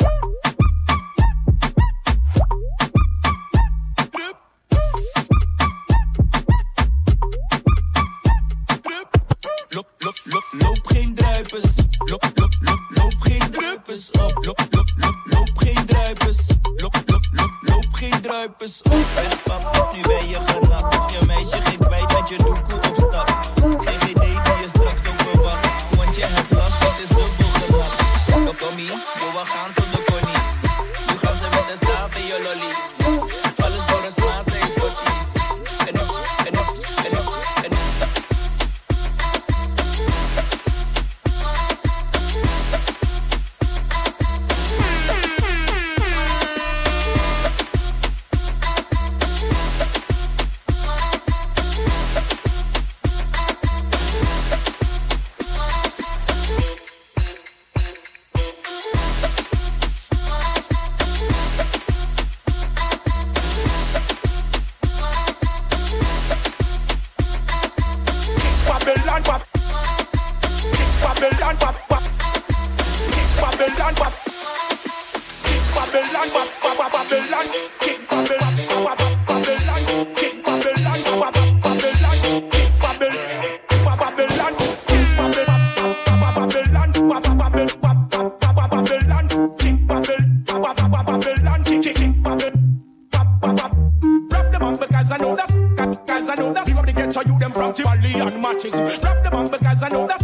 [95.09, 96.07] because I know that.
[96.07, 96.65] Cause I know that.
[96.65, 98.75] Big up the ghetto you them from Tivoli and matches.
[98.75, 100.21] Rap them up because I know that.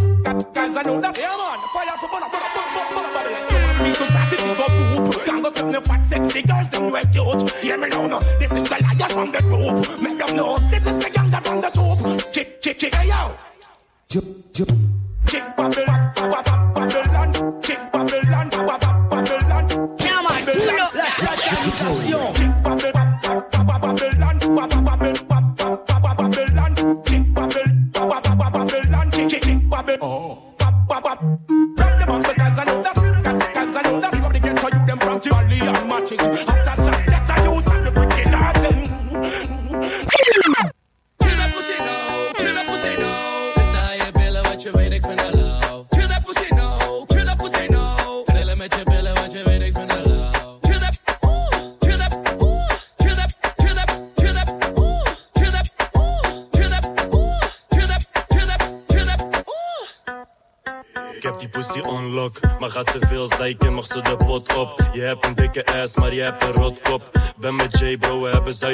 [0.53, 1.17] Cause I know that.
[1.17, 3.83] Yeah man, fire for bulla, bulla, bulla, bulla, bulla, bulla.
[3.83, 5.25] Me to start it, me go poop.
[5.25, 7.49] Can't go flip me fat sexy girls, them way cute.
[7.61, 8.19] Hear me now, no.
[8.39, 10.01] This is the lion from the group.
[10.01, 10.57] Make them know.
[10.69, 12.31] This is the younger from the troop.
[12.31, 13.31] Chick, chick, chick, hey yo.
[14.07, 14.23] Chick
[14.53, 14.95] Babylon,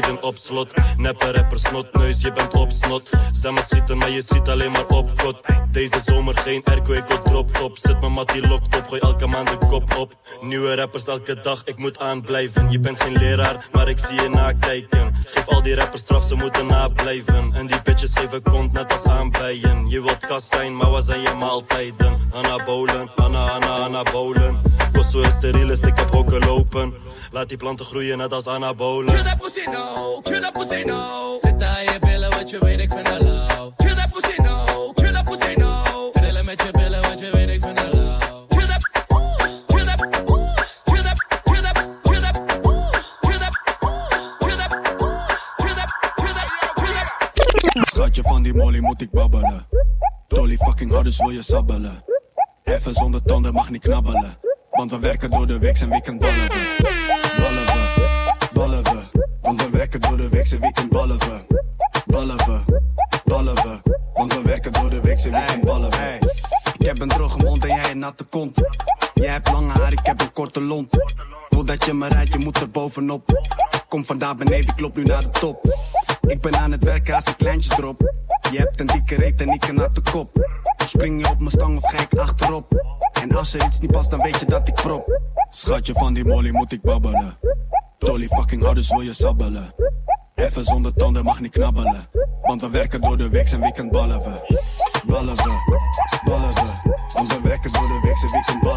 [0.02, 0.70] Zuiden op slot.
[0.98, 3.10] Neppe rapper, snotneus, je bent op snot.
[3.32, 5.42] Zeg maar schieten, maar je schiet alleen maar op kot.
[5.72, 7.78] Deze zomer geen airco, ik wil drop top.
[7.78, 10.14] Zet mijn mattie locked op, gooi elke maand de kop op.
[10.42, 12.72] Nieuwe rappers elke dag, ik moet aanblijven.
[12.72, 15.16] Je bent geen leraar, maar ik zie je nakijken.
[15.26, 17.54] Geef al die rappers straf, ze moeten nablijven.
[17.54, 19.90] En die bitches geven kont net als aanbijen.
[19.90, 22.20] Je wilt kast zijn, maar waar zijn je maaltijden?
[22.34, 24.62] Anabolen, ana, ana, anabolen.
[24.94, 26.94] Kosso is sterilist, ik heb hokken lopen.
[27.32, 29.14] Laat die planten groeien net als anabolen
[30.24, 31.38] kill that pussy no.
[31.42, 33.74] Zit daar je billen, wat je weet, ik vind haar lauw.
[33.78, 35.84] Kill that pussy no, kill that pussy no.
[36.12, 38.46] Trillen met je billen, wat je weet, ik vind haar lauw.
[38.48, 39.36] Kill that, ooh,
[39.68, 42.92] kill that, ooh, kill that, kill that, kill that, ooh,
[43.22, 45.90] kill that, ooh, kill that,
[46.76, 47.88] kill that.
[47.94, 49.68] Schatje van die molly moet ik babbelen.
[50.28, 52.04] Dolly fucking hard, dus wil je sabbelen.
[52.64, 54.38] Even zonder tanden mag niet knabbelen.
[54.70, 56.50] Want we werken door de week en weekendballen
[59.92, 61.60] werken door de week en weekend ballen we.
[62.06, 62.60] Ballen we,
[63.26, 63.80] ballen we.
[64.14, 66.20] Want we werken door de week en weekend ballen we.
[66.78, 68.62] Ik heb een droge mond en jij een natte kont.
[69.14, 70.92] Jij hebt lange haar, ik heb een korte lont.
[71.50, 73.50] Wil dat je me rijdt, je moet er bovenop.
[73.88, 75.76] Kom vandaar beneden, ik loop nu naar de top.
[76.22, 78.14] Ik ben aan het werken als ik kleintjes drop.
[78.52, 80.30] Je hebt een dikke reet en ik een natte kop.
[80.86, 82.84] Spring je op mijn stang of ga ik achterop?
[83.22, 85.20] En als er iets niet past, dan weet je dat ik prop.
[85.50, 87.38] Schatje van die molly moet ik babbelen.
[88.02, 89.74] Dolly fucking dus wil je sabbelen.
[90.36, 92.10] Even zonder tanden mag niet knabbelen.
[92.42, 94.58] Want we werken door de week en weekend ballen we.
[95.06, 95.80] Ballen we,
[96.24, 96.92] ballen we.
[97.14, 98.71] Want we werken door de week en weekend ballen.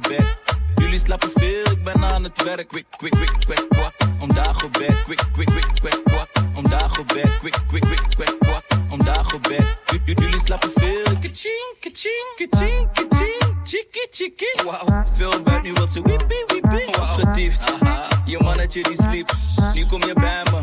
[0.00, 0.38] Dagobert.
[0.74, 2.68] Jullie slapen veel, ik ben aan het werk.
[2.68, 5.02] Quick, quick, quick, quick, kwak, om Dagobert.
[5.02, 7.38] Quick, quick, quick, quick, kwak, om Dagobert.
[7.38, 9.66] Quick, quick, quick, quick, kwak, om Dagobert.
[9.84, 11.02] J- j- Jullie slapen veel.
[11.04, 13.56] Kaching, kaching, kaching, kaching.
[13.64, 14.62] Chiki, chiki.
[14.64, 16.86] Wauw, veel buit, nu wil ze wiepie, wiepie.
[16.88, 17.64] Opgetiefd,
[18.24, 19.32] je mannetje die sliep.
[19.74, 20.60] Nu kom je bij me,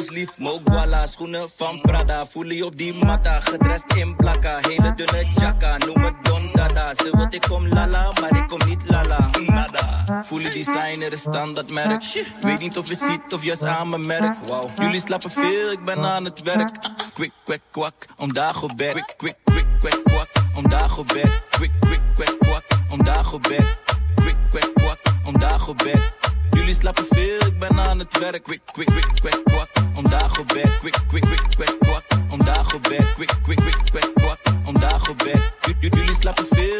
[0.00, 0.38] eens lief.
[0.38, 2.26] Mogwala, schoenen van Prada.
[2.26, 4.58] Voel je op die matta, gedrest in blakka.
[4.60, 6.94] Hele dunne jacka, noem het Don Dada.
[6.94, 9.30] Ze wil ik kom lala, maar ik kom niet lala.
[9.46, 10.04] Nada.
[10.22, 12.02] Voel je designer, is standaard merk.
[12.40, 14.36] Weet niet of je het ziet of juist aan mijn merk.
[14.46, 14.70] Wow.
[14.74, 16.70] Jullie slapen veel, ik ben aan het werk.
[17.12, 18.92] Quick, quick, kwak, om Dagobert.
[18.92, 21.42] Quick, quick, quick, quick, kwak, om Dagobert.
[21.50, 23.78] Quick, quick, quick, kwak, om Dagobert.
[24.14, 26.29] Quick, quick, kwak, om Dagobert.
[26.60, 28.42] Jullie slapen veel, ik ben aan het werk.
[28.42, 29.68] Quick, quick, quick, quick, kwak.
[29.94, 32.04] Vandaag op bed, quick, quick, quick, quick, kwak.
[32.28, 34.38] Vandaag op bed, quick, quick, quick, quick, kwak.
[34.64, 35.52] Vandaag op bed.
[35.80, 36.78] Jullie slapen veel.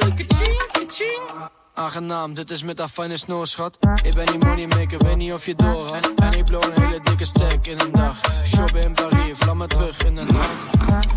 [1.80, 3.78] Aangenaam, dit is met haar fijne snoorschat.
[4.02, 5.90] Ik ben die money maker, weet niet of je door.
[6.16, 8.20] En ik blow een hele dikke stack in een dag.
[8.44, 10.50] Shoppen in Parijs, vlam me terug in de nacht.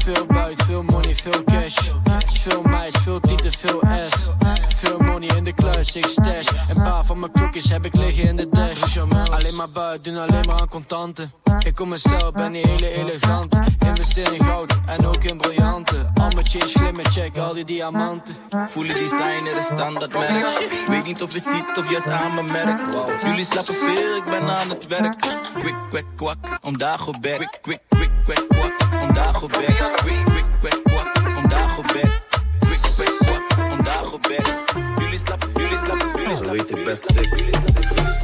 [0.04, 1.78] Veel buit, veel money, veel cash.
[2.26, 4.30] Veel meis, veel tieten, veel S.
[4.68, 6.48] Veel money in de kluis, ik stash.
[6.70, 8.98] Een paar van mijn klokjes heb ik liggen in de dash.
[9.32, 11.32] Alleen maar buit, doen alleen maar aan contanten.
[11.66, 13.64] Ik kom mezelf, ben die hele elegante.
[13.86, 16.12] Investeer in goud en ook in briljanten.
[16.14, 18.36] Al mijn glimmen, check al die diamanten.
[18.66, 20.53] Voelen designer is standaard merk.
[20.86, 22.80] Weet niet of je ziet of juist aan mijn merk.
[23.24, 25.16] Jullie slapen veel, ik ben aan het werk.
[25.60, 27.38] Quick, quick, kwak, om Dagobert.
[27.38, 29.94] Quick, quick, quick, quick, kwak, om Dagobert.
[29.96, 32.22] Quick, quick, quick, kwak, om Dagobert.
[32.60, 34.54] Quick, quick, kwak, om Dagobert.
[34.98, 37.30] Jullie slapen, jullie slapen, jullie Ze weet ik ben sick.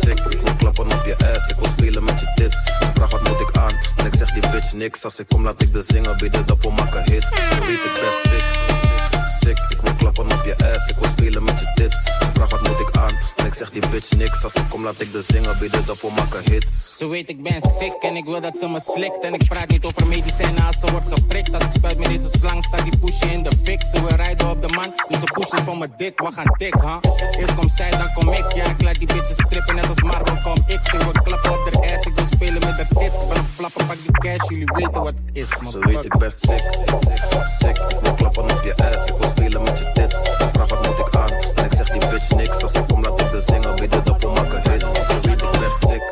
[0.01, 2.63] Sick, ik wil klappen op je ass, ik wil spelen met je tits.
[2.63, 5.03] Ze vraagt wat moet ik aan, en ik zeg die bitch niks.
[5.03, 7.35] Als ik kom laat ik de zingen, bieden de op maken hits.
[7.35, 8.88] Ze weet ik ben sick.
[9.49, 12.03] Sick, ik wil klappen op je ass, ik wil spelen met je tits.
[12.03, 14.43] Ze vraagt wat moet ik aan, en ik zeg die bitch niks.
[14.43, 16.97] Als ik kom laat ik de zingen, bieden de op maken hits.
[16.99, 19.67] Ze weet ik ben sick en ik wil dat ze me slikt En ik praat
[19.67, 22.97] niet over medicijnen als ze wordt geprikt Als ik spuit met deze slang staat die
[22.97, 25.93] pusje in de fik Ze wil rijden op de man, dus ze pushen voor mijn
[25.97, 26.97] dik We gaan dik, huh?
[27.37, 30.37] Eerst komt zij, dan kom ik Ja, ik laat die bitches strippen net als Marvel
[30.43, 33.39] kom ik Ze wil klappen op de ass, ik wil spelen met haar tits Ben
[33.39, 36.63] op flappen, pak die cash, jullie weten wat het is Ze weet ik ben sick.
[37.59, 40.23] Sick, ik wil klappen op je ass, ik wil spelen met je tits.
[40.23, 42.63] Ze vraagt wat moet ik aan, en ik zeg die bitch niks.
[42.63, 45.07] Als ik kom laat ik de zingen, bieden de op maken hits.
[45.07, 46.03] Ze weet ik ben sick.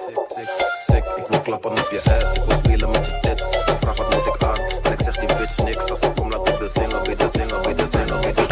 [0.88, 3.50] Sick, ik wil klappen op je ass, ik wil spelen met je tits.
[3.52, 5.92] Ze vraagt wat moet ik aan, en ik zeg die bitch niks.
[5.92, 8.47] Als ik kom laat ik de zingen, bieden zingen, bieden zingen, bieden zingen.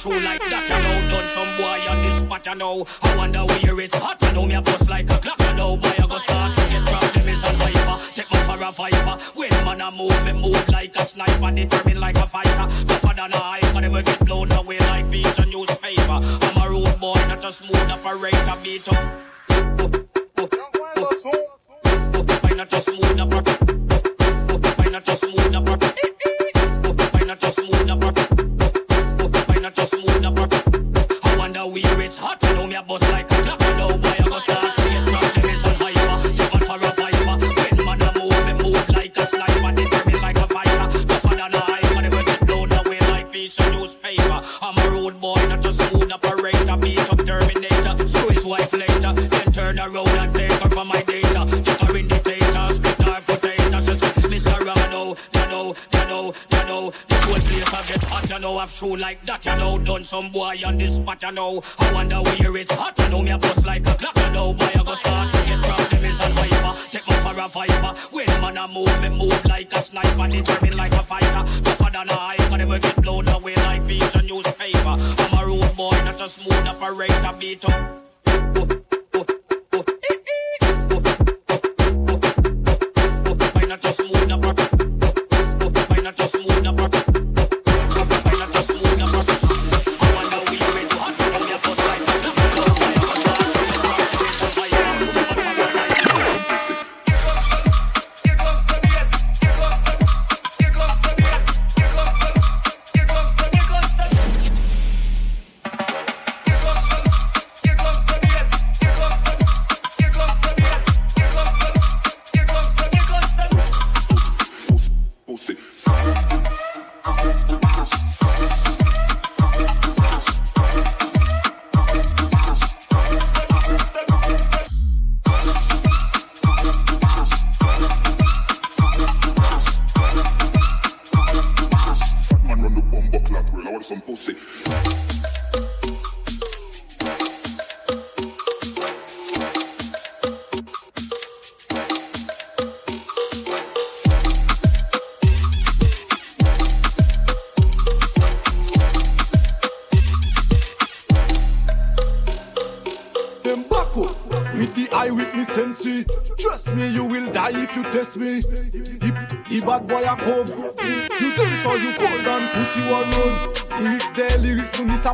[0.00, 0.96] True like that, you know.
[1.12, 2.86] Done some boy on this spot, you know.
[3.02, 4.46] I wonder where it's hot, you know.
[4.46, 5.76] Me a bust like a clock, you know.
[5.76, 7.98] Boy, I go start to get problem is on hyper.
[8.14, 9.16] Take me for a fiver.
[9.34, 11.50] When man a move, me move like a sniper.
[11.50, 12.66] Determined like a fighter.
[12.86, 13.80] Tougher than a hiker.
[13.80, 16.18] Never get blown away like piece of newspaper.
[16.46, 18.56] I'm a road boy, not a smooth operator.
[18.62, 18.96] Beat up.
[22.40, 23.74] Why not a smooth operator?
[24.76, 25.39] Why not a smooth
[59.44, 59.78] you know.
[59.78, 61.62] Done some boy on this spot, you know.
[61.78, 63.22] I wonder where it's hot, you know.
[63.22, 64.52] Me a bust like a clock, you know.
[64.52, 66.90] Boy, I go start to get problem is on hyper.
[66.90, 67.98] Take me for a fiver.
[68.10, 70.28] When man a move, me move like a sniper.
[70.28, 71.44] Determined like a fighter.
[71.62, 72.58] Tougher than a hiker.
[72.58, 74.96] Never get blown away like piece of newspaper.
[74.96, 77.32] I'm a road boy, not a smooth operator.
[77.38, 78.09] Beat up.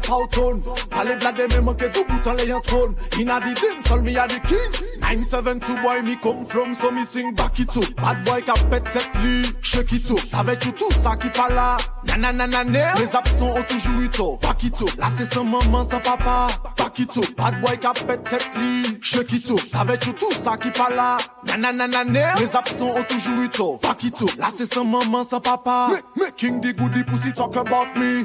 [0.06, 0.60] Ça pauton.
[0.90, 2.94] Parler blade même manque tout bout en l'ayant trône.
[3.10, 4.98] Dim, sol me a the king.
[5.00, 7.84] 972 boy me come from, so me sing back it up.
[7.96, 10.18] Bad boy ka pète tête li, shake it up.
[10.18, 11.76] Savais-tu tout ça qui pas là?
[12.06, 14.08] Nananananer, les absents ont toujours eu.
[14.42, 16.48] Back it up, là c'est sans maman, sans papa.
[16.76, 19.60] Back it up, bad boy ka pète tête li, shake it up.
[19.68, 21.16] Savais-tu tout ça qui pas là?
[21.46, 23.48] Nananananer, les absents ont toujours eu.
[23.82, 25.88] Back it up, là c'est sans maman, sans papa.
[26.16, 28.24] Making the goodie pussy talk about me.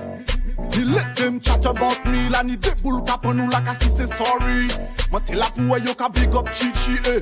[0.72, 3.74] Di let dem chat about me La ni de deboul ka pon nou la ka
[3.80, 4.68] si se sorry.
[5.12, 7.20] Mwen te la pou e yo ka big up chichi e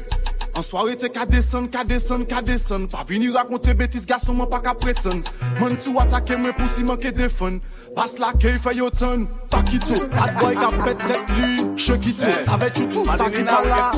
[0.55, 2.87] An soare te ka desen, ka desen, ka desen.
[2.91, 5.21] Pa vini rakonte betis gason mwen pa ka preten.
[5.59, 7.59] Mwen sou atake mwen pou si mwen ke defen.
[7.99, 12.69] Bas la ke fè yo ton Pakito, bad boy ka pet tet li Shekito, savè
[12.71, 13.91] tu tout sa ki ta la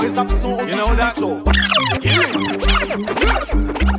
[0.00, 1.58] Les absons au touche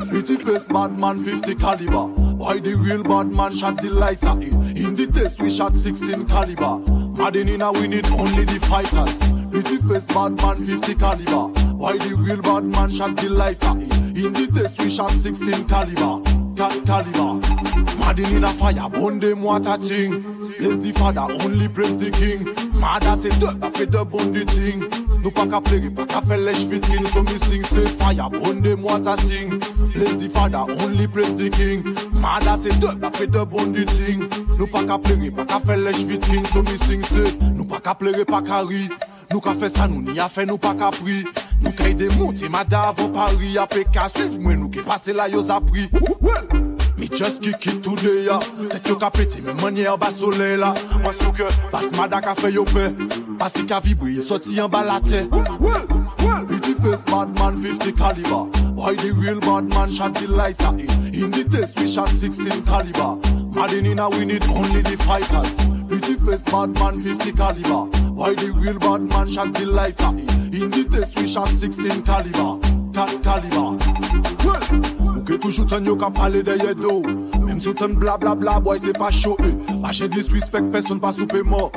[0.10, 2.08] Pretty face bad man 50 caliber.
[2.42, 6.26] Why the real bad man shot the lighter in In the test we shot 16
[6.26, 6.80] caliber.
[7.16, 9.20] Madden in a win it only the fighters.
[9.52, 11.46] Pretty face bad man 50 caliber.
[11.78, 15.68] Why the real bad man shot the lighter in In the test we shot 16
[15.68, 17.40] caliber Cal caliber.
[18.00, 20.22] Madden in a fire burn them water thing.
[20.60, 22.44] Bless the father only praise the king.
[22.78, 24.80] Mada se de apre de bon the thing.
[25.24, 28.62] Nou pa ka plege, pa ka fe lèche vitrin So mi sing se fire burn
[28.62, 29.58] them water thing.
[29.94, 31.80] Bless the father only praise the king.
[32.12, 34.28] Mada se de apre de bon the thing.
[34.58, 37.24] Nou pa ka plege, pa ka fe lèche vitrin So mi sing se
[37.56, 38.90] Nou pa ka plege, pa ka ri
[39.30, 41.22] Nou ka fe sa nou ni a fe nou pa ka pri
[41.62, 45.28] Nou kay de mouti mada avon pari Ape ka suiv mwen nou ke pase la
[45.30, 45.88] yo zapri
[47.00, 48.40] Me just kick it today ya.
[48.70, 50.74] Tet yo ka pete men manye an ba sole la
[51.72, 52.90] Bas mada ka fe yo pe
[53.40, 55.28] Pasi ka vibri soti an ba la te
[56.50, 61.32] Pretty face bad man 50 caliber Why the real bad man shot the lighter in?
[61.32, 63.20] The test we shot 16 caliber.
[63.54, 65.54] Madden in a win it only the fighters.
[65.90, 67.98] Pretty face bad man 50 caliber.
[68.14, 70.70] Why the real bad man shot the lighter in?
[70.70, 72.56] The test we shot 16 caliber.
[72.94, 73.76] Cal caliber.
[74.46, 77.02] Well Ou ke toujou tan yo ka pale de ye do.
[77.44, 79.52] Mem sou tan bla bla bla boy se pa show eh.
[79.52, 81.72] e Bache disrespect person pa soupe mo.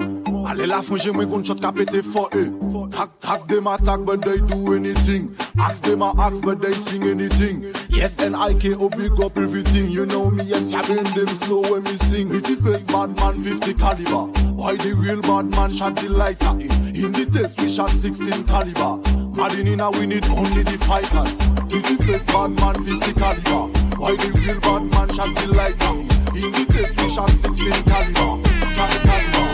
[0.46, 2.46] Ale la fonje mwen kon shot ka pete fo eh.
[2.46, 5.34] e Tak tak dem attack but they do anything.
[5.58, 7.66] Ask them a ask but they sing anything.
[7.88, 9.90] Yes and I can't oh, big up everything.
[9.90, 12.28] You know me yes ya been them so when me sing.
[12.28, 14.24] Pretty face bad man 50 caliber.
[14.54, 18.44] Why the real bad man shot the lighter in In the test we shot 16
[18.44, 19.02] caliber.
[19.34, 21.34] Madden in a win only the fighters.
[21.70, 25.94] Pretty face bad man 50 caliber Why the real bad man shot the lighter
[26.36, 28.42] in In the test we shot 16 caliber
[28.74, 29.52] Cal caliber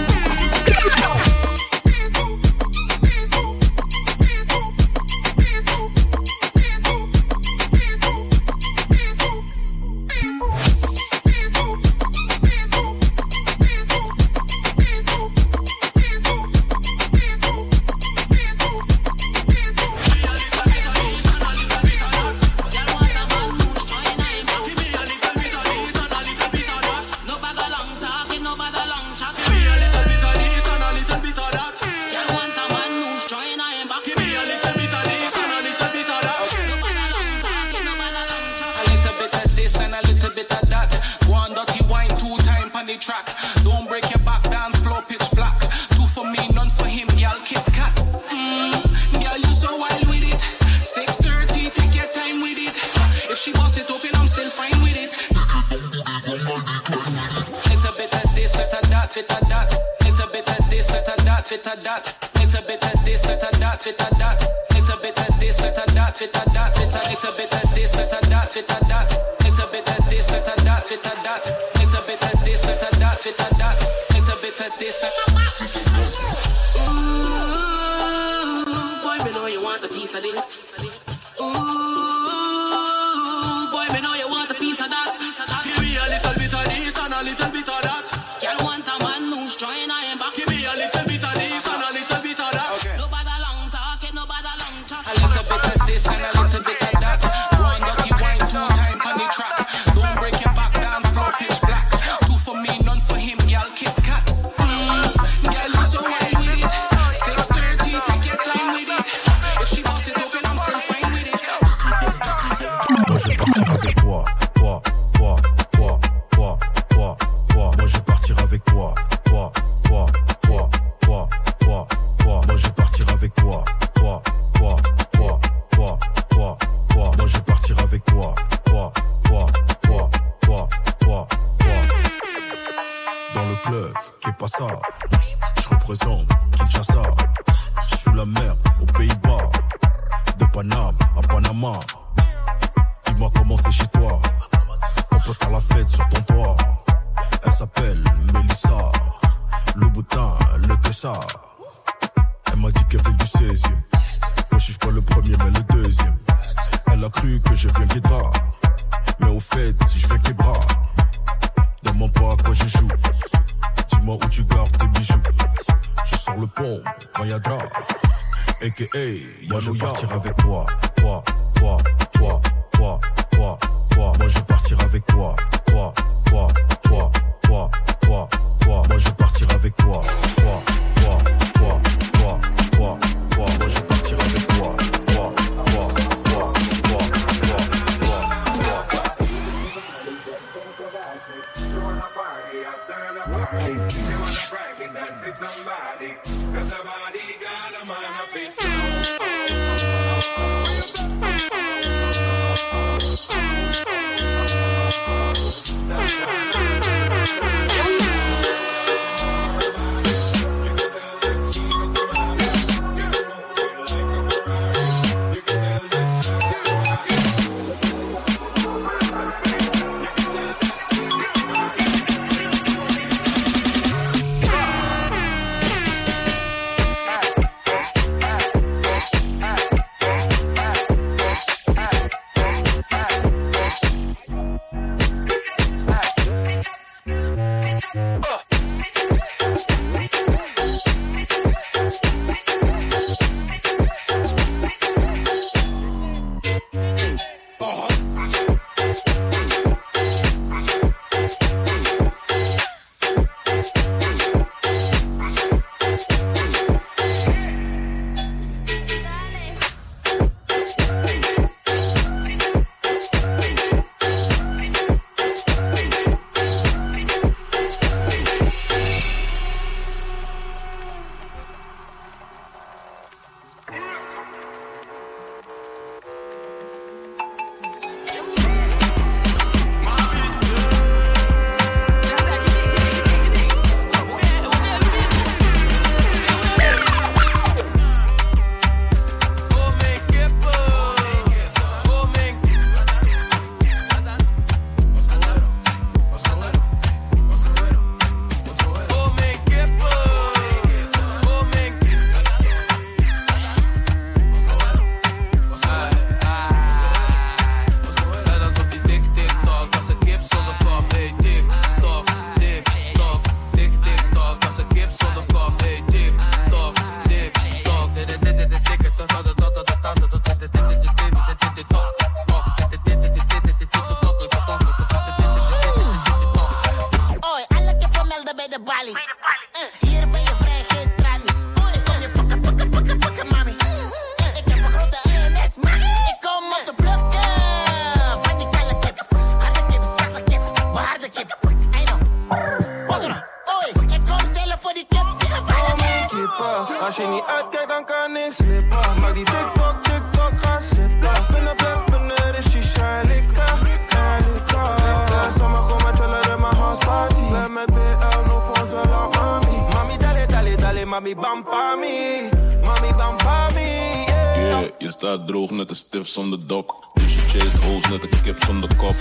[346.88, 349.00] Als je niet uitkijkt, dan kan niks slippen.
[349.00, 351.10] Maak die TikTok, TikTok, ga zitten.
[351.32, 353.42] Binnen blijft binnen de shisha en likken.
[353.42, 355.32] En likken.
[355.38, 357.24] Sommigen met chillen in mijn house party.
[357.30, 359.56] Ben met BL, no voor zo lang, mami.
[359.74, 361.44] Mami, dale, dale, dale, mami, bam,
[361.80, 362.28] mi.
[362.62, 363.16] Mami, bam,
[363.54, 364.04] mi.
[364.40, 364.64] Yeah.
[364.78, 366.74] Je staat droog net een stif zonder dok.
[366.94, 368.94] Dus je chased hoes net een kip zonder kop.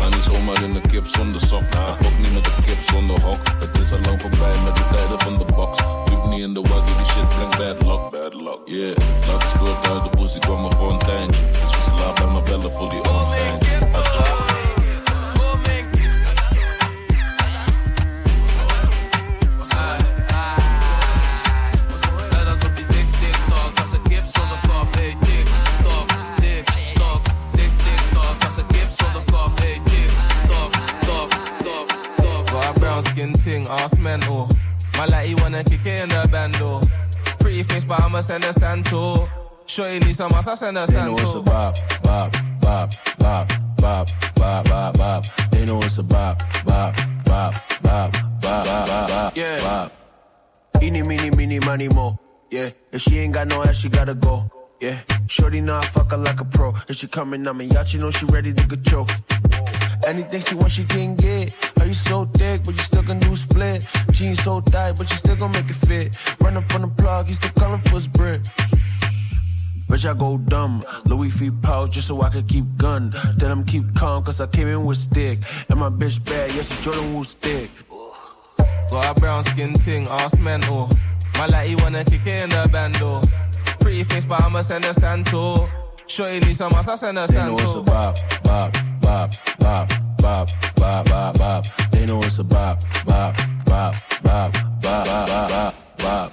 [0.00, 1.62] Ga niet zomaar in een kip zonder sok.
[1.62, 3.38] En fok niet met een kip zonder hok.
[3.58, 5.82] Het is al lang voorbij met de tijden van de box.
[6.42, 8.60] in the world, give you shit, bring bad luck, bad luck.
[8.66, 8.94] Yeah,
[9.28, 11.32] luck's good, now the pussy got my phone thank.
[11.32, 13.28] This was love, I'm a bella fully on
[33.68, 34.48] ass mental.
[34.50, 34.67] Oh.
[34.98, 36.80] My lady wanna kick it in the bando.
[37.38, 39.28] Pretty face, but I'ma send a santo.
[39.64, 43.48] Shorty need some ass, I send a They know it's a bop, bop, bop, bop,
[43.76, 45.24] bop, bop, bop, bop.
[45.52, 49.60] They know it's a bop, bop, bop, bop, bop, bop, bop, Yeah.
[49.60, 49.92] bop.
[50.82, 52.18] Eeny, meeny, meeny, money, mo.
[52.50, 54.50] Yeah, if she ain't got no ass, she gotta go.
[54.80, 56.74] Yeah, shorty know I fuck her like a pro.
[56.88, 59.10] If she coming on me yacht, you know she ready to get choke.
[60.08, 61.54] Anything she want, she can get.
[61.78, 63.86] Are you so thick, but you still can do split?
[64.10, 66.16] Jeans so tight, but you still gon' make it fit.
[66.40, 68.40] Running from the plug, he still calling for his brick.
[69.86, 70.82] Bitch, I go dumb.
[71.04, 73.12] Louis V pouch just so I could keep gun.
[73.36, 75.40] Then I'm keep calm, cause I came in with stick.
[75.68, 77.68] And my bitch bad, yes, it's Jordan Wu stick.
[78.90, 80.88] Got a brown skin ting, ass man oh.
[81.36, 83.20] My lady wanna kick it in the bando.
[83.80, 85.68] Pretty face, but I'ma send a santo.
[86.06, 87.82] Shorty need some ass, I send a They know it's a santo.
[87.84, 88.76] bop, bop,
[89.08, 89.88] bop, bop,
[90.18, 91.64] bop, bop, bop, bop.
[91.92, 93.34] They know it's a bop, bop,
[93.64, 94.52] bop, bop,
[94.82, 96.32] bop, bop, bop, bop.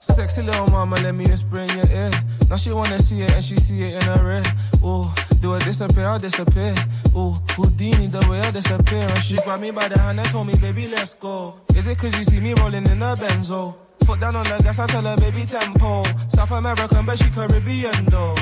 [0.00, 2.10] Sexy little mama, let me whisper in your ear.
[2.50, 4.46] Now she wanna see it and she see it in her red.
[4.84, 5.04] Ooh,
[5.40, 6.74] do it disappear, I'll disappear.
[7.16, 9.06] Ooh, Houdini, the way I disappear.
[9.08, 11.60] And she grabbed me by the hand and told me, baby, let's go.
[11.76, 13.76] Is it cause you see me rolling in a Benzo?
[14.06, 16.02] Foot down on the gas, I tell her, baby, tempo.
[16.28, 18.34] South American, but she Caribbean though.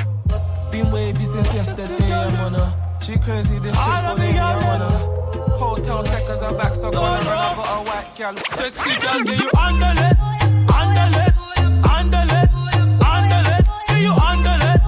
[0.71, 2.97] Been wavy since yesterday, I'm on her.
[3.01, 5.57] She crazy, this chick's for me, I'm on her.
[5.57, 8.35] Hotel techers are back, so I'm gonna run over a white gal.
[8.47, 10.17] Sexy girl, can you handle it?
[10.71, 11.33] Handle it,
[11.85, 12.49] handle it,
[13.03, 13.63] handle it.
[13.87, 14.79] Can you handle it?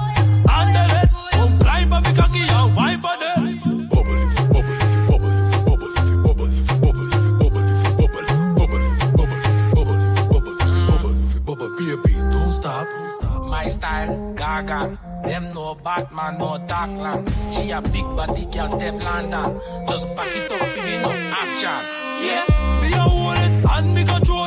[0.49, 1.09] Handle it.
[1.33, 3.33] Come climb up me cocky and wipe on it.
[12.31, 12.87] Don't stop.
[13.49, 15.12] My style, Gaga.
[15.25, 17.29] Them no Batman, no Darkland.
[17.53, 19.59] She a big body girl, Steph London.
[19.87, 21.11] Just back it up, me no
[21.41, 21.79] action.
[22.25, 22.45] Yeah,
[22.81, 24.42] me a hold it and me control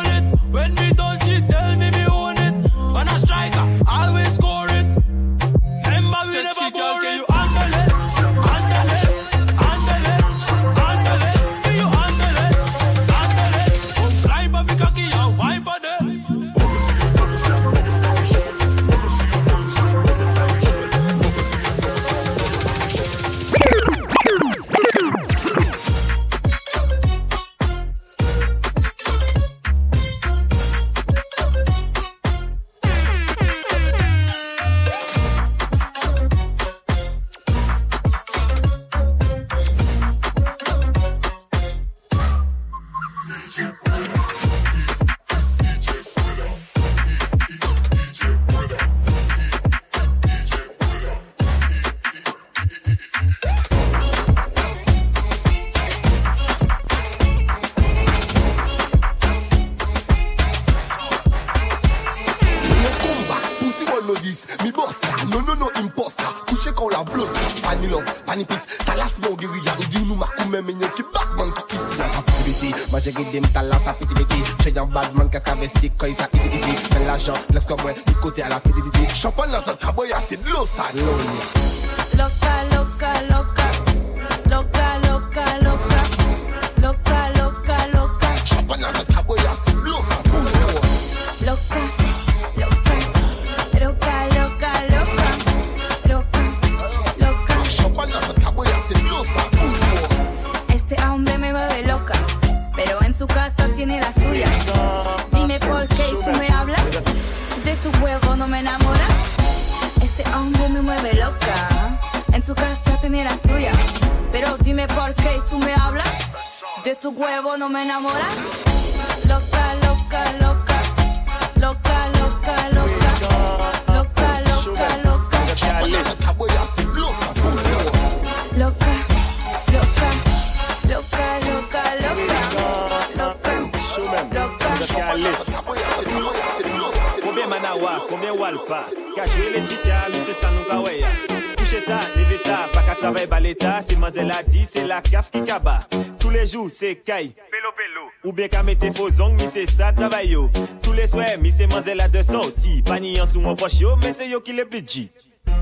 [148.66, 150.50] mette faux zong, mi se sa travay yo
[150.82, 153.96] Tous les soirs, mi se mazel a de sorti Pani an sou mon poche yo,
[154.02, 155.08] mais se yo ki le pli G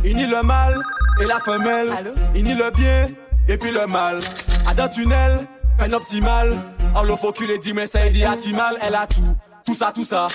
[0.04, 0.82] Ini le mâle
[1.20, 1.90] et la femelle.
[2.34, 3.08] Ini le bien
[3.48, 4.20] et puis le mal.
[4.68, 5.46] À d'un tunnel,
[5.78, 6.58] peine optimale.
[6.94, 8.76] En le focus les dit mais ça dit atimal.
[8.82, 9.22] Elle a tout,
[9.64, 10.28] tout ça, tout ça.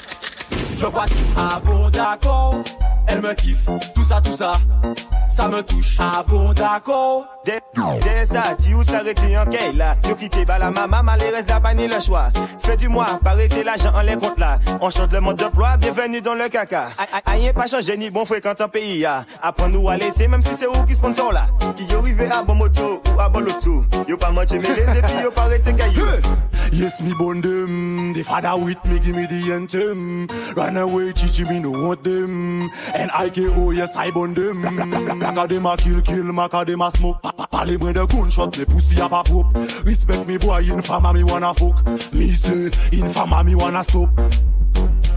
[0.76, 1.14] Je vois tout.
[1.38, 2.56] Ah bon d'accord,
[3.08, 3.66] elle me kiffe.
[3.94, 4.54] Tout ça, tout ça,
[5.30, 5.98] ça me touche.
[6.00, 7.28] Ah bon d'accord.
[7.46, 11.16] Dè sa ti ou sa rete yon key la Yo kite ba la mama, ma
[11.16, 12.30] le res da ni le chwa
[12.66, 15.38] Fè du mwa, pa rete la jan an le kont la On chante le mode
[15.38, 16.90] d'emploi, bienvenu dans le kaka
[17.26, 19.24] Ayen pa chanje ni bon frekant an peyi ya.
[19.42, 22.44] Apran nou a lese, mèm si se ou ki sponsor la Ki yo rive a
[22.44, 23.86] bon moto ou a bon loto.
[24.08, 25.72] Yo pa manche mele, depi yo pa rete
[26.72, 30.28] Yes mi bon dem, the father with me give me the anthem.
[30.56, 32.70] Run away chichi me no want them.
[32.94, 33.72] And I K.O.
[33.72, 34.62] yes I bon dem.
[34.62, 38.66] Blaka dem a kill kill, maka dem smoke papa Parle mwen de koun chot, le
[38.66, 41.76] pousi a pa prop Respect mi boy, in fama mi wana fok
[42.14, 44.10] Lise, in fama mi wana stop.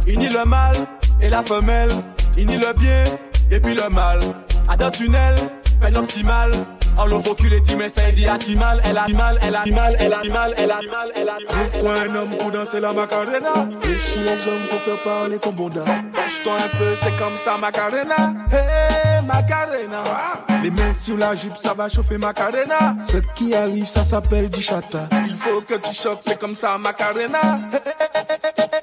[0.06, 0.74] Il nie le mal
[1.20, 1.90] et la femelle.
[2.36, 3.04] Il nie le bien
[3.50, 4.20] et puis le mal.
[4.68, 5.34] À d'un tunnel,
[5.80, 6.52] peine optimale.
[6.99, 8.80] En le focus les dit mais ça dit atimal.
[8.84, 11.45] Elle a mal, elle a mal, elle a mal, elle a mal, elle a mal.
[11.49, 13.68] Trouve-toi un homme pour danser la macarena.
[13.80, 15.84] Fléchis les jambes pour faire parler ton bonda.
[15.84, 18.34] Lâche-toi un peu, c'est comme ça, Macarena.
[18.53, 20.03] Hey, Macarena.
[20.62, 22.97] Les mains sur la jupe, ça va chauffer Macarena.
[23.09, 25.09] Ce qui arrive, ça s'appelle du chata.
[25.26, 27.61] Il faut que tu choques, c'est comme ça Macarena.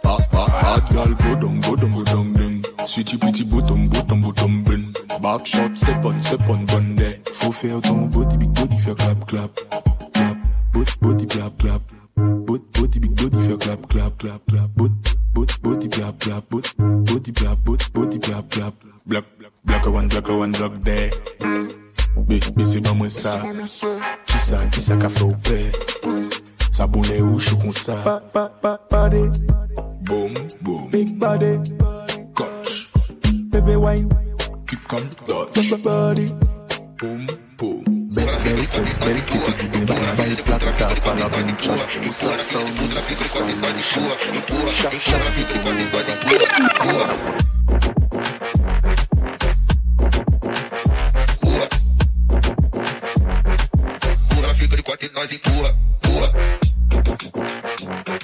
[0.03, 2.61] Ah, ah, hot girl, go down, go down, go down, down.
[2.85, 4.93] Sweetie, pretty, bottom, bottom, bottom, bun.
[5.21, 7.18] Back shot, step on, step on, bun there.
[7.49, 9.51] Faut faire ton body, big body, faire clap, clap.
[10.13, 10.37] Clap,
[10.71, 11.81] body, body, clap, clap.
[12.15, 14.69] Body, body, big body, faire clap, clap, clap, clap.
[14.75, 14.93] Body,
[15.33, 16.43] body, body, clap, clap.
[16.51, 18.73] Body, body, clap, body, body, clap, clap.
[19.07, 19.23] Black,
[19.65, 21.09] black one, black one, black there.
[22.65, 23.41] C'est pas moi ça.
[24.27, 25.71] Qui ça, qui ça qu'a fait au père?
[26.69, 27.95] Ça boule ou chou comme ça.
[28.03, 29.27] Pa, pa, pa, body,
[30.03, 30.89] Boom, boom.
[30.91, 31.57] big body.
[32.35, 32.91] Coach.
[33.49, 34.07] Baby wine,
[34.67, 35.53] Keep come touch.
[35.71, 36.27] big body.
[36.99, 37.25] Boom,
[38.11, 38.25] Bem
[38.65, 39.37] fresquente,
[40.15, 43.55] vai sacar para brincar O saxão, o saxão, o
[55.05, 55.99] e nós empurra, empurra.
[55.99, 55.99] Empurra.
[56.01, 56.29] Empurra.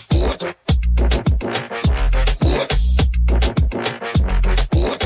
[0.08, 0.38] pula,
[2.40, 2.68] pula,
[4.72, 4.98] pula,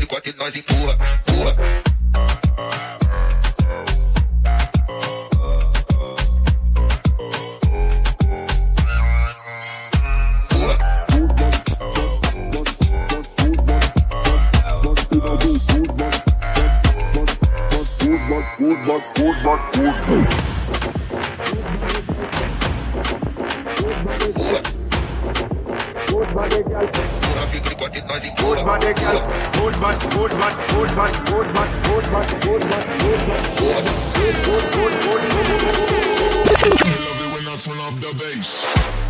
[0.00, 1.56] de quatro e nós pula, pula
[18.60, 20.50] Goldberg, Goldberg, Goldberg.
[36.62, 39.09] I love it when I turn off the bass.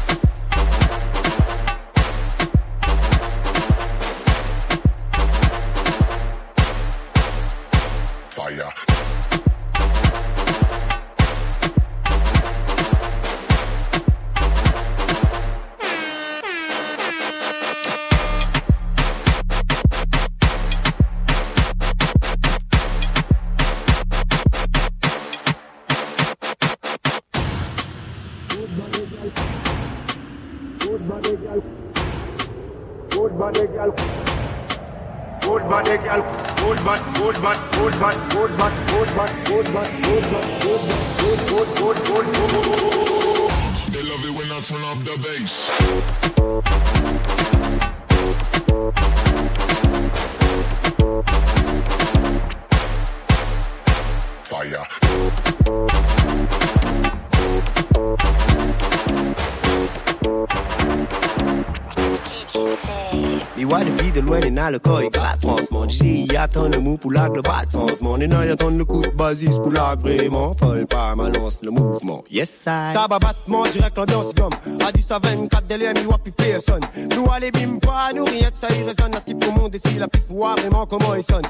[67.00, 68.02] Pour l'arc, le bas de sens.
[68.02, 70.52] Mon énorme attend le coup de basis pour l'arc, vraiment.
[70.52, 72.22] Folle pas, ma lance le mouvement.
[72.30, 72.92] Yes, I.
[72.94, 74.52] Tabac battement, direct l'ambiance gomme.
[74.86, 76.82] À 10 à 24, délai, mi wapi personne.
[77.16, 79.14] Nous allez bim pas, nous rien que ça y résonne.
[79.14, 81.42] À ce qui pour monde ici, la piste pour vraiment comment il sonne?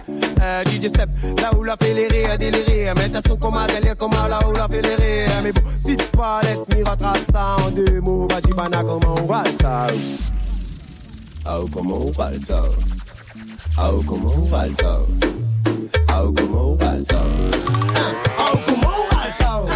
[0.43, 1.11] Euh, DJ Seb,
[1.41, 2.93] là où la les rires, délirer.
[2.97, 5.43] Mais t'as son un délire, comme là où la rires.
[5.43, 8.27] Mais bon, si tu pas laisse, mi rattrape ça en deux mots.
[8.27, 8.41] Pas
[8.83, 9.87] comment on va ça.
[11.47, 12.63] Oh, comment on va ça?
[13.77, 15.07] Au como un balsao.
[16.09, 17.27] Au como un balsao.
[18.39, 19.67] Au como un balsao.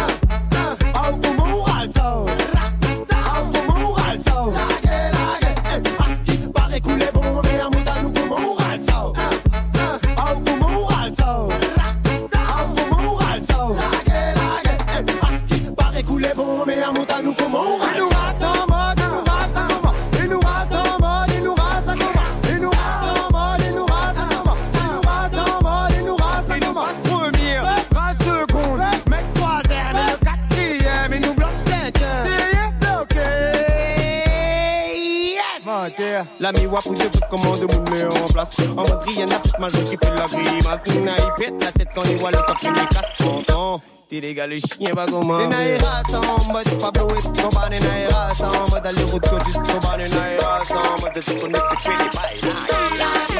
[0.93, 2.44] Au como un balsao.
[36.75, 36.85] Yes.
[36.85, 38.57] La mi-wa pousse tout comment de moun met en place.
[38.71, 40.85] En mode rien n'a toute ma joue qui fait la grimace.
[41.03, 43.13] N'a il pète la tête quand il voit le top qui lui casse.
[43.17, 43.81] T'entends?
[44.09, 45.37] T'es les gars, le chien va comment?
[45.39, 49.97] Les naïras en mode Pablo Escobar, les naïras en mode aller route sur juste Escobar,
[49.97, 53.34] les naïras en mode je connais que tu es des bails.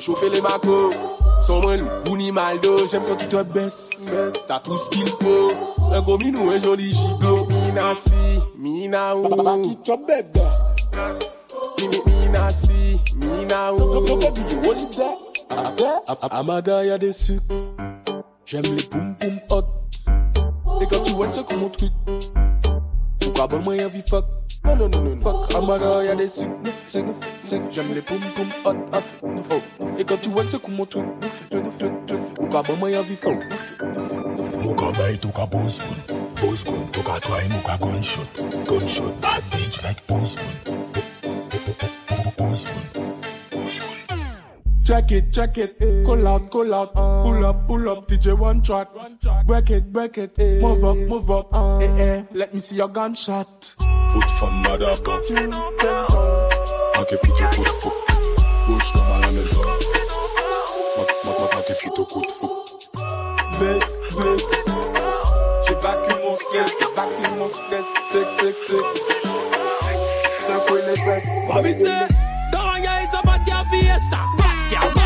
[0.00, 0.92] Chauffer les macos.
[1.40, 2.86] Sans moi, loup, Bouni Maldo.
[2.90, 3.90] J'aime quand tu te baisses.
[4.48, 5.52] T'as tout ce qu'il faut.
[5.92, 7.46] Un gros minou, un joli gigot.
[7.46, 9.28] Mina si, mina ou.
[9.28, 10.40] Baba qui te bébé.
[12.06, 13.78] Mina si, mina ou.
[16.30, 17.42] Amada, y'a des sucres.
[18.44, 19.64] J'aime les poum poum hot.
[20.80, 21.92] Et quand tu vois, c'est comme mon truc.
[23.20, 24.24] Pourquoi bon y'a vie fuck?
[24.64, 25.54] Non, non, non, non, fuck.
[25.54, 26.50] Amada, y'a des sucres.
[26.90, 28.76] J'aime les poum poum hot.
[28.92, 29.59] Ah, oh.
[30.20, 31.06] Et quand tu vois, c'est comme mon truc.
[31.22, 32.34] Neuf, neuf, neuf, neuf.
[32.34, 33.38] Pourquoi bon moi y'a vie fuck?
[34.62, 35.80] Muka vai toka boss
[36.64, 38.26] gun, toka try muka gunshot,
[38.66, 40.44] gunshot bad bitch like boss gun.
[44.84, 48.88] Check it, check it, call out, call out, pull up, pull up, DJ one track,
[49.46, 51.48] break it, break it, move up, move up,
[51.80, 53.74] eh eh, let me see your gunshot.
[54.12, 55.20] Foot from Madaba.
[56.94, 57.92] Taqué photo coup de fuck.
[58.66, 59.89] Bouge comme à la maison.
[61.70, 62.50] sacrifie ton coup de fou.
[63.60, 64.42] Vex, vex.
[65.66, 67.84] J'évacue mon stress, j'évacue mon stress.
[68.10, 68.82] Sex, sex, sex.
[70.46, 71.24] T'as quoi les bêtes?
[71.48, 71.88] Promise,
[72.52, 74.18] t'as regardé ta batte à fiesta.
[74.38, 74.99] Batte à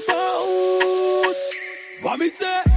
[0.00, 1.36] pas out.
[2.02, 2.71] Mami say,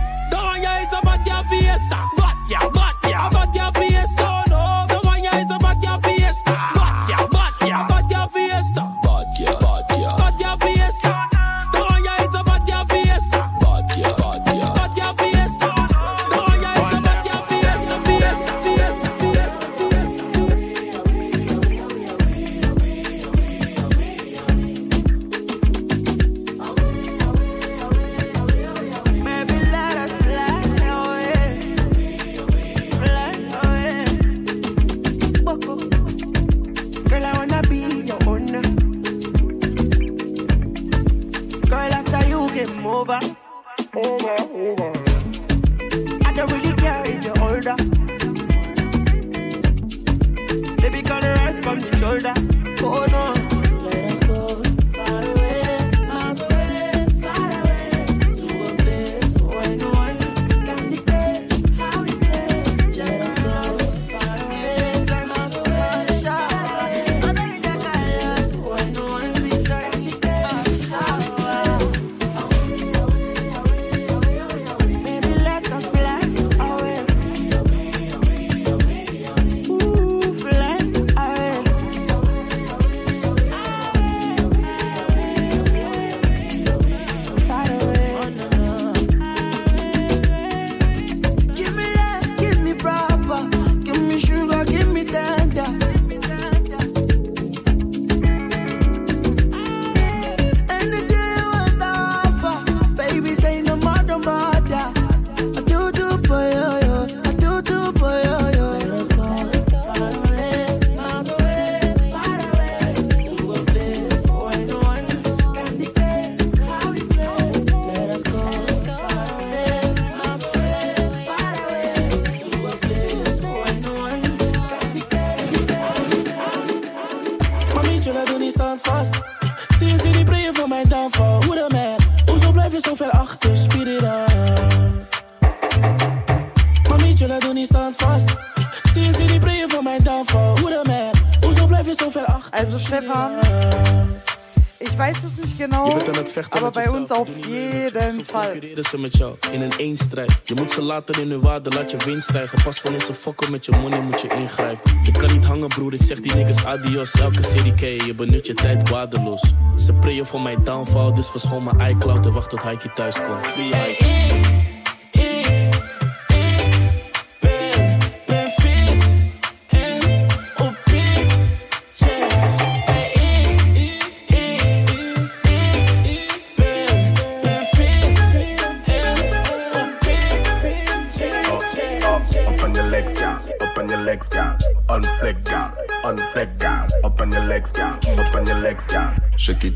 [148.99, 150.39] Met jou in een eenstrijd.
[150.43, 152.63] Je moet ze laten in hun waarde, laat je winst stijgen.
[152.63, 154.99] Pas wanneer ze fokken met je money, moet je ingrijpen.
[155.03, 157.11] Je kan niet hangen, broer, ik zeg die niggas adios.
[157.11, 159.53] Elke serie ken je, je benut je tijd waardeloos.
[159.75, 163.39] Ze prayen voor mijn downfall, dus verschoon mijn iCloud en wacht tot Heikje thuis komt.
[163.39, 164.74] Free.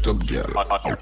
[0.09, 0.53] top girl.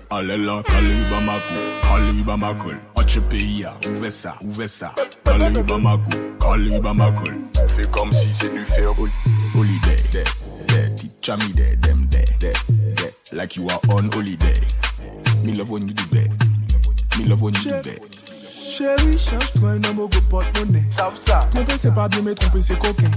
[0.09, 2.75] Alela, Kaliba Maku, Kaliba Makul.
[2.95, 4.93] Achepeya, ouvrez ça, ouvrez ça.
[5.23, 7.33] Kaliba Maku, Kaliba Makul.
[7.75, 8.91] Fais comme si c'est du fer.
[9.55, 10.23] Holiday, de,
[10.73, 12.51] de, tip chami de, dem de, de,
[12.95, 13.35] de.
[13.35, 14.59] Like you are on holiday.
[15.43, 16.29] Me love when you do that.
[17.17, 18.16] Me love when you do that.
[18.77, 20.83] Chérie, change-toi un homme au go porte-monnaie.
[20.95, 23.09] Tromper c'est pas bien, mais tromper c'est coquin.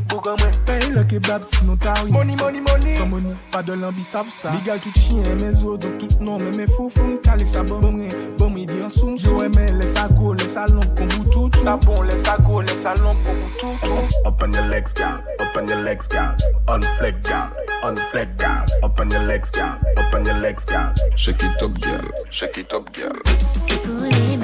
[0.65, 2.13] Paye le kebab, sinon t'as rien.
[2.13, 2.97] Money, money, money.
[2.97, 4.49] Sans money, pas de lambi, savent ça.
[4.51, 7.79] Bigal tout chien, mes os, donc tout nom, mais mes fous fous, calé ça bon,
[7.79, 8.09] bon,
[8.39, 11.51] bon, midi en soum, Yo, mais laisse ça go, laisse ça long, comme vous tout.
[11.63, 13.91] Ça bon, ça go, laisse ça long, comme vous tout,
[14.51, 16.35] on your legs, girl.
[16.69, 17.53] Up on your legs, girl.
[17.83, 18.67] Unfleck, girl.
[18.83, 19.79] Up on your legs, girl.
[19.97, 20.93] Up on your legs, girl.
[21.17, 22.03] Shake it up, girl.
[22.31, 23.21] Shake it up, girl.
[23.85, 24.37] Pour les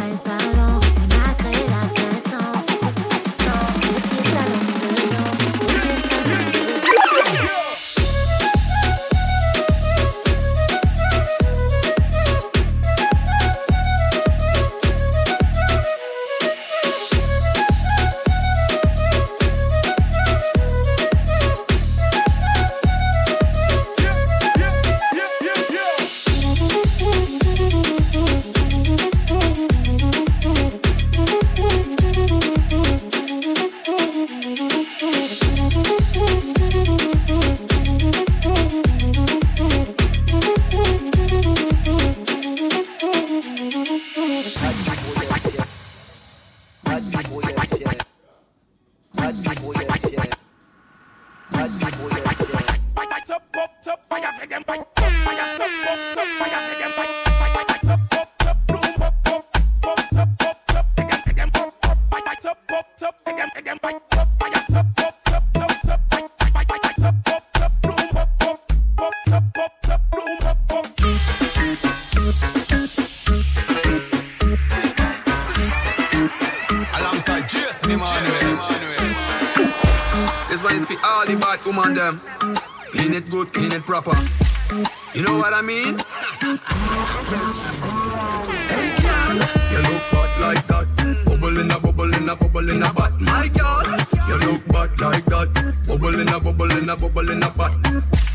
[92.26, 93.20] in a bubble in a in butt.
[93.20, 93.82] My girl,
[94.26, 95.48] you look bad like that.
[95.86, 97.72] Bubble in a bubble in a bubble in a butt.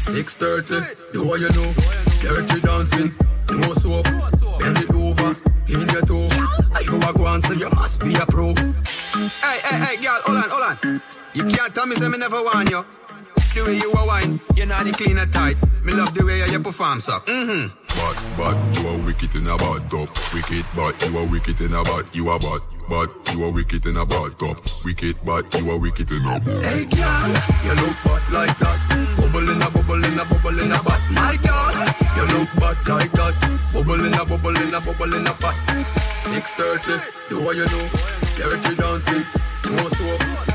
[0.08, 1.74] 6:30, do what you know.
[2.22, 3.14] Dirty dancing,
[3.50, 4.06] no soap.
[4.60, 5.36] Bend it over,
[5.66, 6.30] clean your toe.
[6.86, 8.54] You a go on, so you must be a pro.
[8.56, 11.02] Hey, hey, hey, girl, hold on, hold on.
[11.34, 12.86] You can't tell me say me never want you.
[13.54, 15.58] The way you a wine, you know the clean and tight.
[15.84, 17.20] Me love the way you perform, so.
[17.20, 17.68] Mm-hmm.
[18.00, 20.10] But, but, you are wicked in a bad top.
[20.34, 22.16] Wicked, but you are wicked in a bad.
[22.16, 22.62] You are bad,
[22.92, 24.58] but you are wicked in a bad top.
[24.84, 26.66] Wicked, but you are wicked in a bad.
[26.66, 27.32] Hey, girl,
[27.64, 28.80] you look bad like that.
[29.16, 31.02] Bubble in a bubble in a bubble in a butt.
[31.16, 31.72] My girl,
[32.18, 33.34] you look bad like that.
[33.74, 35.56] Bubble in a bubble in a bubble in a butt.
[36.20, 37.00] 6:30,
[37.30, 37.88] do what you know.
[38.36, 39.24] Dirty dancing,
[39.72, 40.51] no soap.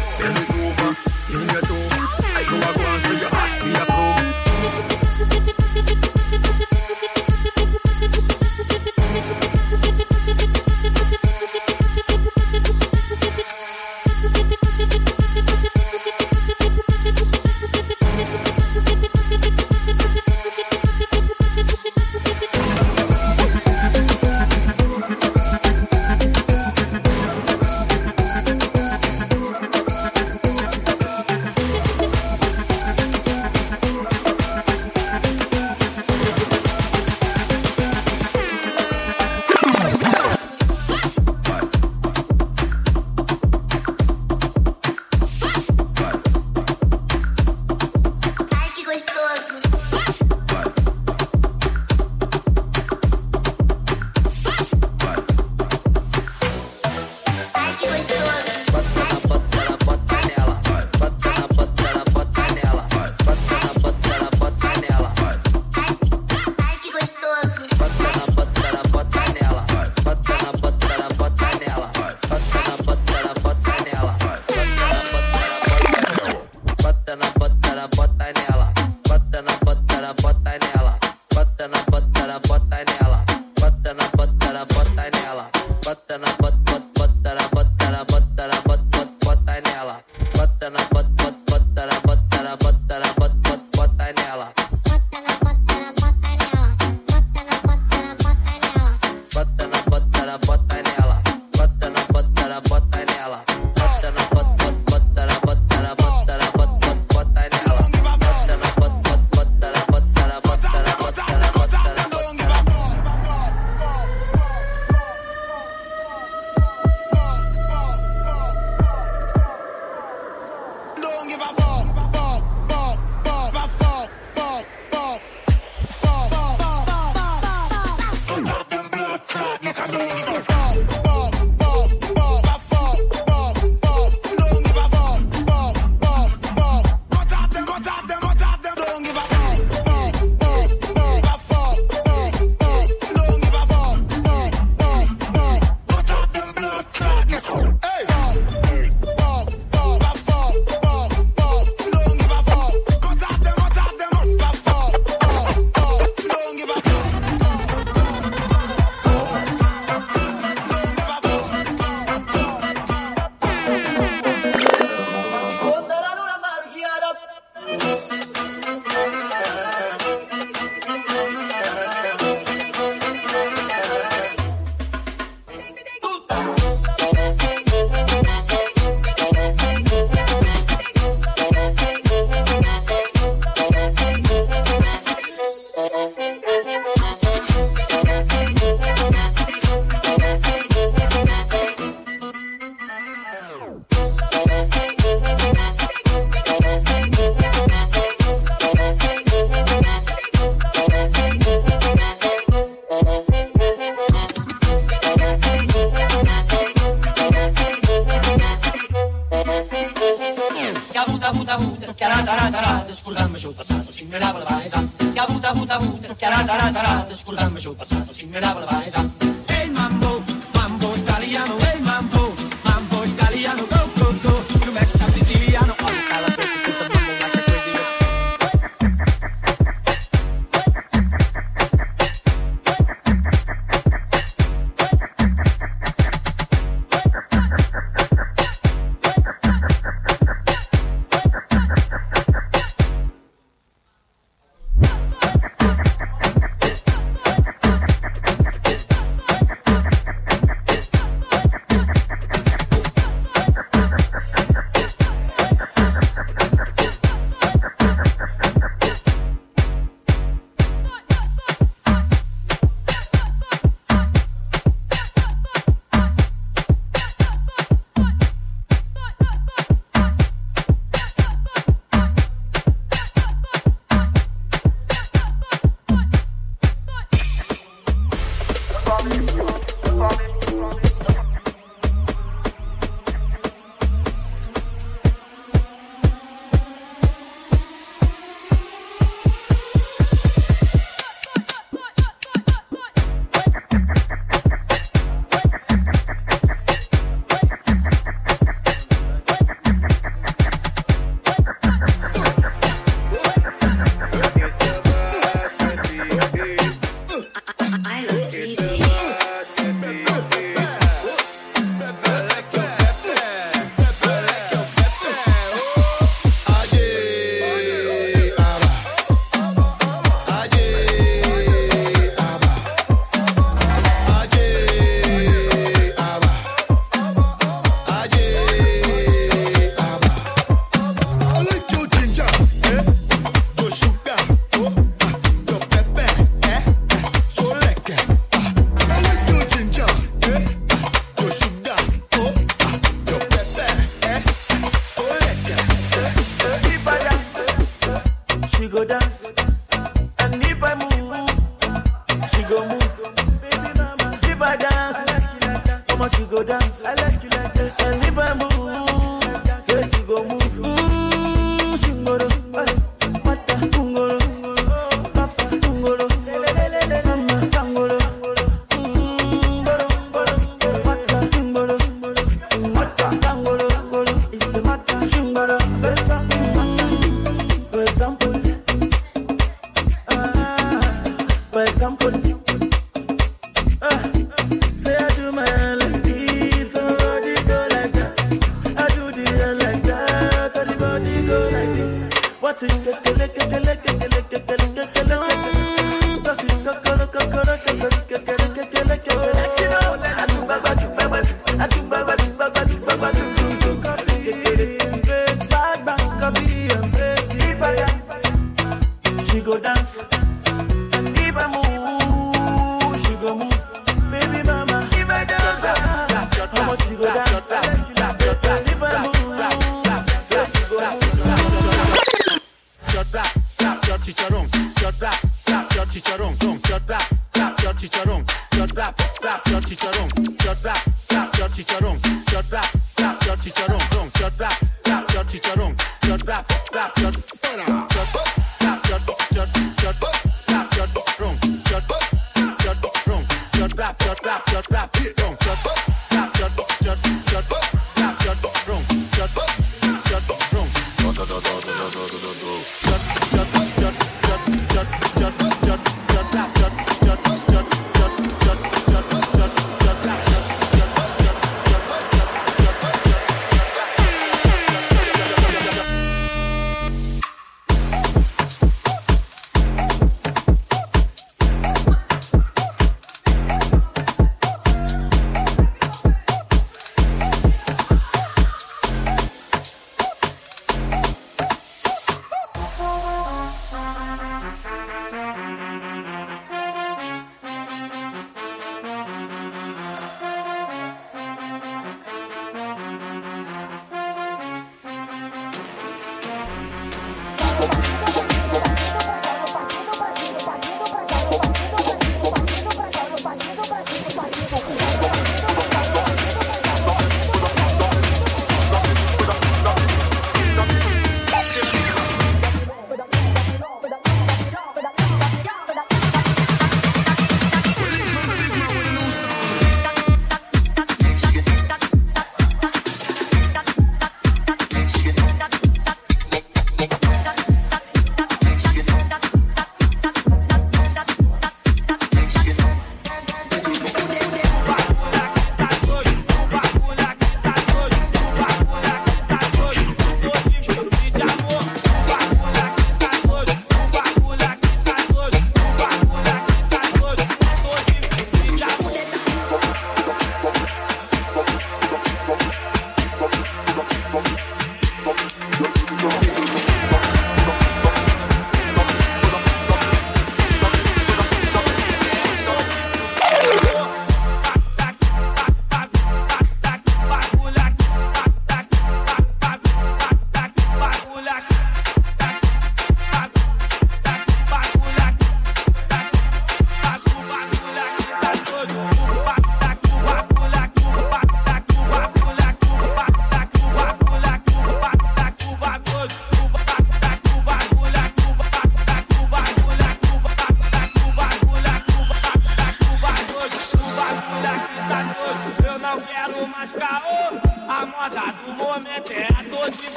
[121.36, 121.65] give up.